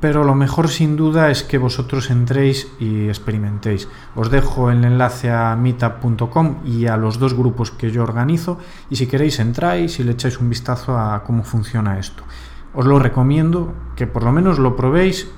pero 0.00 0.24
lo 0.24 0.34
mejor 0.34 0.68
sin 0.68 0.96
duda 0.96 1.30
es 1.30 1.42
que 1.42 1.58
vosotros 1.58 2.10
entréis 2.10 2.68
y 2.80 3.08
experimentéis. 3.08 3.86
Os 4.14 4.30
dejo 4.30 4.70
el 4.70 4.82
enlace 4.84 5.30
a 5.30 5.54
meetup.com 5.56 6.56
y 6.64 6.86
a 6.86 6.96
los 6.96 7.18
dos 7.18 7.34
grupos 7.34 7.70
que 7.70 7.90
yo 7.90 8.02
organizo 8.02 8.58
y 8.88 8.96
si 8.96 9.06
queréis 9.06 9.38
entráis 9.38 10.00
y 10.00 10.04
le 10.04 10.12
echáis 10.12 10.40
un 10.40 10.48
vistazo 10.48 10.98
a 10.98 11.22
cómo 11.22 11.44
funciona 11.44 11.98
esto. 11.98 12.24
Os 12.72 12.86
lo 12.86 12.98
recomiendo 12.98 13.74
que 13.94 14.06
por 14.06 14.24
lo 14.24 14.32
menos 14.32 14.58
lo 14.58 14.74
probéis, 14.74 15.28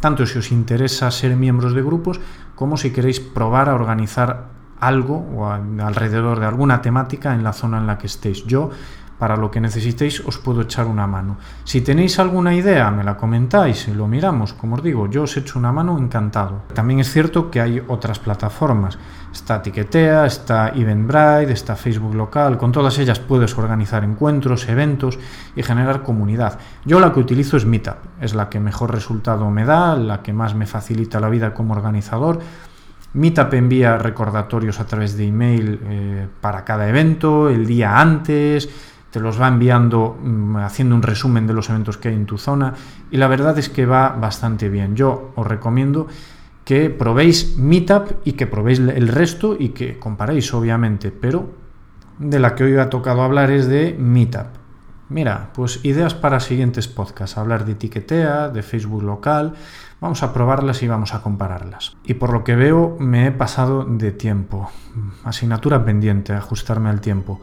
tanto 0.00 0.24
si 0.24 0.38
os 0.38 0.52
interesa 0.52 1.10
ser 1.10 1.34
miembros 1.34 1.74
de 1.74 1.82
grupos 1.82 2.20
como 2.54 2.76
si 2.76 2.92
queréis 2.92 3.18
probar 3.18 3.68
a 3.68 3.74
organizar 3.74 4.54
algo 4.78 5.26
o 5.34 5.48
alrededor 5.48 6.38
de 6.38 6.46
alguna 6.46 6.82
temática 6.82 7.34
en 7.34 7.42
la 7.42 7.52
zona 7.52 7.78
en 7.78 7.86
la 7.86 7.98
que 7.98 8.06
estéis. 8.06 8.44
Yo 8.44 8.70
para 9.18 9.36
lo 9.36 9.50
que 9.50 9.60
necesitéis 9.60 10.20
os 10.20 10.38
puedo 10.38 10.62
echar 10.62 10.86
una 10.86 11.06
mano. 11.06 11.38
Si 11.64 11.80
tenéis 11.80 12.18
alguna 12.18 12.54
idea, 12.54 12.90
me 12.90 13.04
la 13.04 13.16
comentáis 13.16 13.88
y 13.88 13.94
lo 13.94 14.06
miramos. 14.06 14.52
Como 14.52 14.76
os 14.76 14.82
digo, 14.82 15.08
yo 15.08 15.22
os 15.22 15.36
echo 15.36 15.58
una 15.58 15.72
mano 15.72 15.98
encantado. 15.98 16.62
También 16.74 17.00
es 17.00 17.10
cierto 17.10 17.50
que 17.50 17.60
hay 17.60 17.82
otras 17.88 18.18
plataformas. 18.18 18.98
Está 19.32 19.60
Tiquetea, 19.60 20.26
está 20.26 20.68
Eventbrite, 20.68 21.52
está 21.52 21.76
Facebook 21.76 22.14
local. 22.14 22.56
Con 22.56 22.72
todas 22.72 22.98
ellas 22.98 23.20
puedes 23.20 23.56
organizar 23.58 24.04
encuentros, 24.04 24.68
eventos 24.68 25.18
y 25.54 25.62
generar 25.62 26.02
comunidad. 26.02 26.58
Yo 26.84 27.00
la 27.00 27.12
que 27.12 27.20
utilizo 27.20 27.56
es 27.56 27.66
Meetup. 27.66 27.96
Es 28.20 28.34
la 28.34 28.48
que 28.48 28.60
mejor 28.60 28.94
resultado 28.94 29.50
me 29.50 29.64
da, 29.64 29.96
la 29.96 30.22
que 30.22 30.32
más 30.32 30.54
me 30.54 30.66
facilita 30.66 31.20
la 31.20 31.28
vida 31.28 31.52
como 31.52 31.74
organizador. 31.74 32.40
Meetup 33.12 33.54
envía 33.54 33.96
recordatorios 33.96 34.78
a 34.78 34.86
través 34.86 35.16
de 35.16 35.26
email 35.26 35.80
eh, 35.84 36.28
para 36.40 36.64
cada 36.64 36.88
evento, 36.88 37.48
el 37.48 37.66
día 37.66 37.98
antes, 37.98 38.68
te 39.16 39.22
los 39.22 39.40
va 39.40 39.48
enviando 39.48 40.18
mm, 40.22 40.56
haciendo 40.56 40.94
un 40.94 41.00
resumen 41.00 41.46
de 41.46 41.54
los 41.54 41.70
eventos 41.70 41.96
que 41.96 42.08
hay 42.08 42.14
en 42.14 42.26
tu 42.26 42.36
zona 42.36 42.74
y 43.10 43.16
la 43.16 43.28
verdad 43.28 43.58
es 43.58 43.70
que 43.70 43.86
va 43.86 44.10
bastante 44.10 44.68
bien. 44.68 44.94
Yo 44.94 45.32
os 45.36 45.46
recomiendo 45.46 46.06
que 46.66 46.90
probéis 46.90 47.56
Meetup 47.56 48.10
y 48.24 48.32
que 48.32 48.46
probéis 48.46 48.78
el 48.78 49.08
resto 49.08 49.56
y 49.58 49.70
que 49.70 49.98
comparéis 49.98 50.52
obviamente, 50.52 51.10
pero 51.10 51.48
de 52.18 52.38
la 52.38 52.54
que 52.54 52.64
hoy 52.64 52.76
ha 52.76 52.90
tocado 52.90 53.22
hablar 53.22 53.50
es 53.50 53.68
de 53.68 53.96
Meetup. 53.98 54.48
Mira, 55.08 55.48
pues 55.54 55.82
ideas 55.82 56.12
para 56.12 56.38
siguientes 56.38 56.86
podcasts, 56.86 57.38
hablar 57.38 57.64
de 57.64 57.72
etiquetea, 57.72 58.50
de 58.50 58.62
Facebook 58.62 59.02
local, 59.02 59.54
vamos 59.98 60.22
a 60.22 60.34
probarlas 60.34 60.82
y 60.82 60.88
vamos 60.88 61.14
a 61.14 61.22
compararlas. 61.22 61.96
Y 62.04 62.14
por 62.14 62.34
lo 62.34 62.44
que 62.44 62.54
veo 62.54 62.98
me 63.00 63.28
he 63.28 63.32
pasado 63.32 63.84
de 63.84 64.12
tiempo, 64.12 64.70
asignatura 65.24 65.86
pendiente, 65.86 66.34
ajustarme 66.34 66.90
al 66.90 67.00
tiempo. 67.00 67.40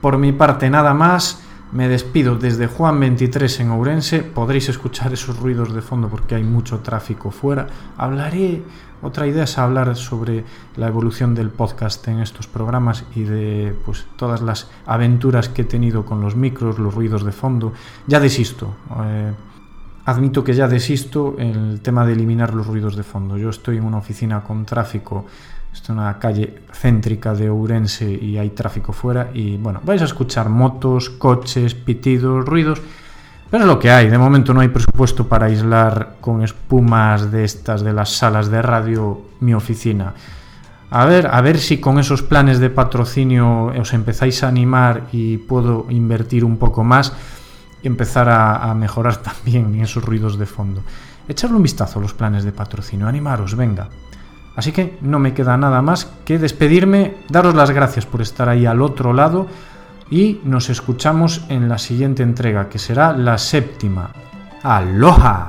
Por 0.00 0.18
mi 0.18 0.32
parte 0.32 0.70
nada 0.70 0.94
más, 0.94 1.42
me 1.72 1.88
despido 1.88 2.36
desde 2.36 2.68
Juan 2.68 3.00
23 3.00 3.60
en 3.60 3.70
Ourense, 3.70 4.22
podréis 4.22 4.68
escuchar 4.68 5.12
esos 5.12 5.38
ruidos 5.38 5.74
de 5.74 5.82
fondo 5.82 6.08
porque 6.08 6.36
hay 6.36 6.44
mucho 6.44 6.78
tráfico 6.78 7.30
fuera. 7.30 7.66
Hablaré, 7.96 8.62
otra 9.02 9.26
idea 9.26 9.44
es 9.44 9.58
hablar 9.58 9.96
sobre 9.96 10.44
la 10.76 10.86
evolución 10.86 11.34
del 11.34 11.50
podcast 11.50 12.06
en 12.08 12.20
estos 12.20 12.46
programas 12.46 13.04
y 13.14 13.24
de 13.24 13.76
pues 13.84 14.06
todas 14.16 14.42
las 14.42 14.70
aventuras 14.86 15.48
que 15.48 15.62
he 15.62 15.64
tenido 15.64 16.04
con 16.04 16.20
los 16.20 16.36
micros, 16.36 16.78
los 16.78 16.94
ruidos 16.94 17.24
de 17.24 17.32
fondo. 17.32 17.72
Ya 18.06 18.20
desisto. 18.20 18.74
Eh, 19.04 19.32
admito 20.04 20.44
que 20.44 20.54
ya 20.54 20.68
desisto 20.68 21.34
en 21.38 21.56
el 21.56 21.80
tema 21.80 22.06
de 22.06 22.12
eliminar 22.12 22.54
los 22.54 22.66
ruidos 22.66 22.96
de 22.96 23.02
fondo. 23.02 23.36
Yo 23.36 23.50
estoy 23.50 23.78
en 23.78 23.84
una 23.84 23.98
oficina 23.98 24.42
con 24.44 24.64
tráfico 24.64 25.26
esto 25.76 25.92
es 25.92 25.98
una 25.98 26.18
calle 26.18 26.62
céntrica 26.72 27.34
de 27.34 27.50
Ourense 27.50 28.10
y 28.10 28.38
hay 28.38 28.50
tráfico 28.50 28.94
fuera 28.94 29.28
y 29.34 29.58
bueno, 29.58 29.82
vais 29.84 30.00
a 30.00 30.06
escuchar 30.06 30.48
motos, 30.48 31.10
coches, 31.10 31.74
pitidos, 31.74 32.46
ruidos, 32.46 32.80
pero 33.50 33.64
es 33.64 33.68
lo 33.68 33.78
que 33.78 33.90
hay. 33.90 34.08
De 34.08 34.16
momento 34.16 34.54
no 34.54 34.60
hay 34.60 34.68
presupuesto 34.68 35.28
para 35.28 35.46
aislar 35.46 36.16
con 36.22 36.42
espumas 36.42 37.30
de 37.30 37.44
estas 37.44 37.82
de 37.82 37.92
las 37.92 38.10
salas 38.10 38.50
de 38.50 38.62
radio 38.62 39.20
mi 39.40 39.52
oficina. 39.52 40.14
A 40.88 41.04
ver, 41.04 41.26
a 41.26 41.42
ver 41.42 41.58
si 41.58 41.76
con 41.76 41.98
esos 41.98 42.22
planes 42.22 42.58
de 42.58 42.70
patrocinio 42.70 43.66
os 43.66 43.92
empezáis 43.92 44.42
a 44.42 44.48
animar 44.48 45.08
y 45.12 45.36
puedo 45.36 45.86
invertir 45.90 46.46
un 46.46 46.56
poco 46.56 46.84
más 46.84 47.12
empezar 47.82 48.30
a, 48.30 48.70
a 48.70 48.74
mejorar 48.74 49.16
también 49.22 49.78
esos 49.82 50.02
ruidos 50.02 50.38
de 50.38 50.46
fondo. 50.46 50.82
Echarle 51.28 51.56
un 51.56 51.62
vistazo 51.62 51.98
a 51.98 52.02
los 52.02 52.14
planes 52.14 52.44
de 52.44 52.52
patrocinio, 52.52 53.06
animaros, 53.06 53.54
venga. 53.56 53.90
Así 54.56 54.72
que 54.72 54.98
no 55.02 55.18
me 55.18 55.34
queda 55.34 55.56
nada 55.56 55.82
más 55.82 56.10
que 56.24 56.38
despedirme, 56.38 57.14
daros 57.28 57.54
las 57.54 57.70
gracias 57.70 58.06
por 58.06 58.22
estar 58.22 58.48
ahí 58.48 58.64
al 58.64 58.80
otro 58.80 59.12
lado 59.12 59.46
y 60.10 60.40
nos 60.44 60.70
escuchamos 60.70 61.44
en 61.48 61.68
la 61.68 61.78
siguiente 61.78 62.22
entrega, 62.22 62.68
que 62.68 62.78
será 62.78 63.12
la 63.12 63.36
séptima. 63.38 64.10
¡Aloha! 64.62 65.46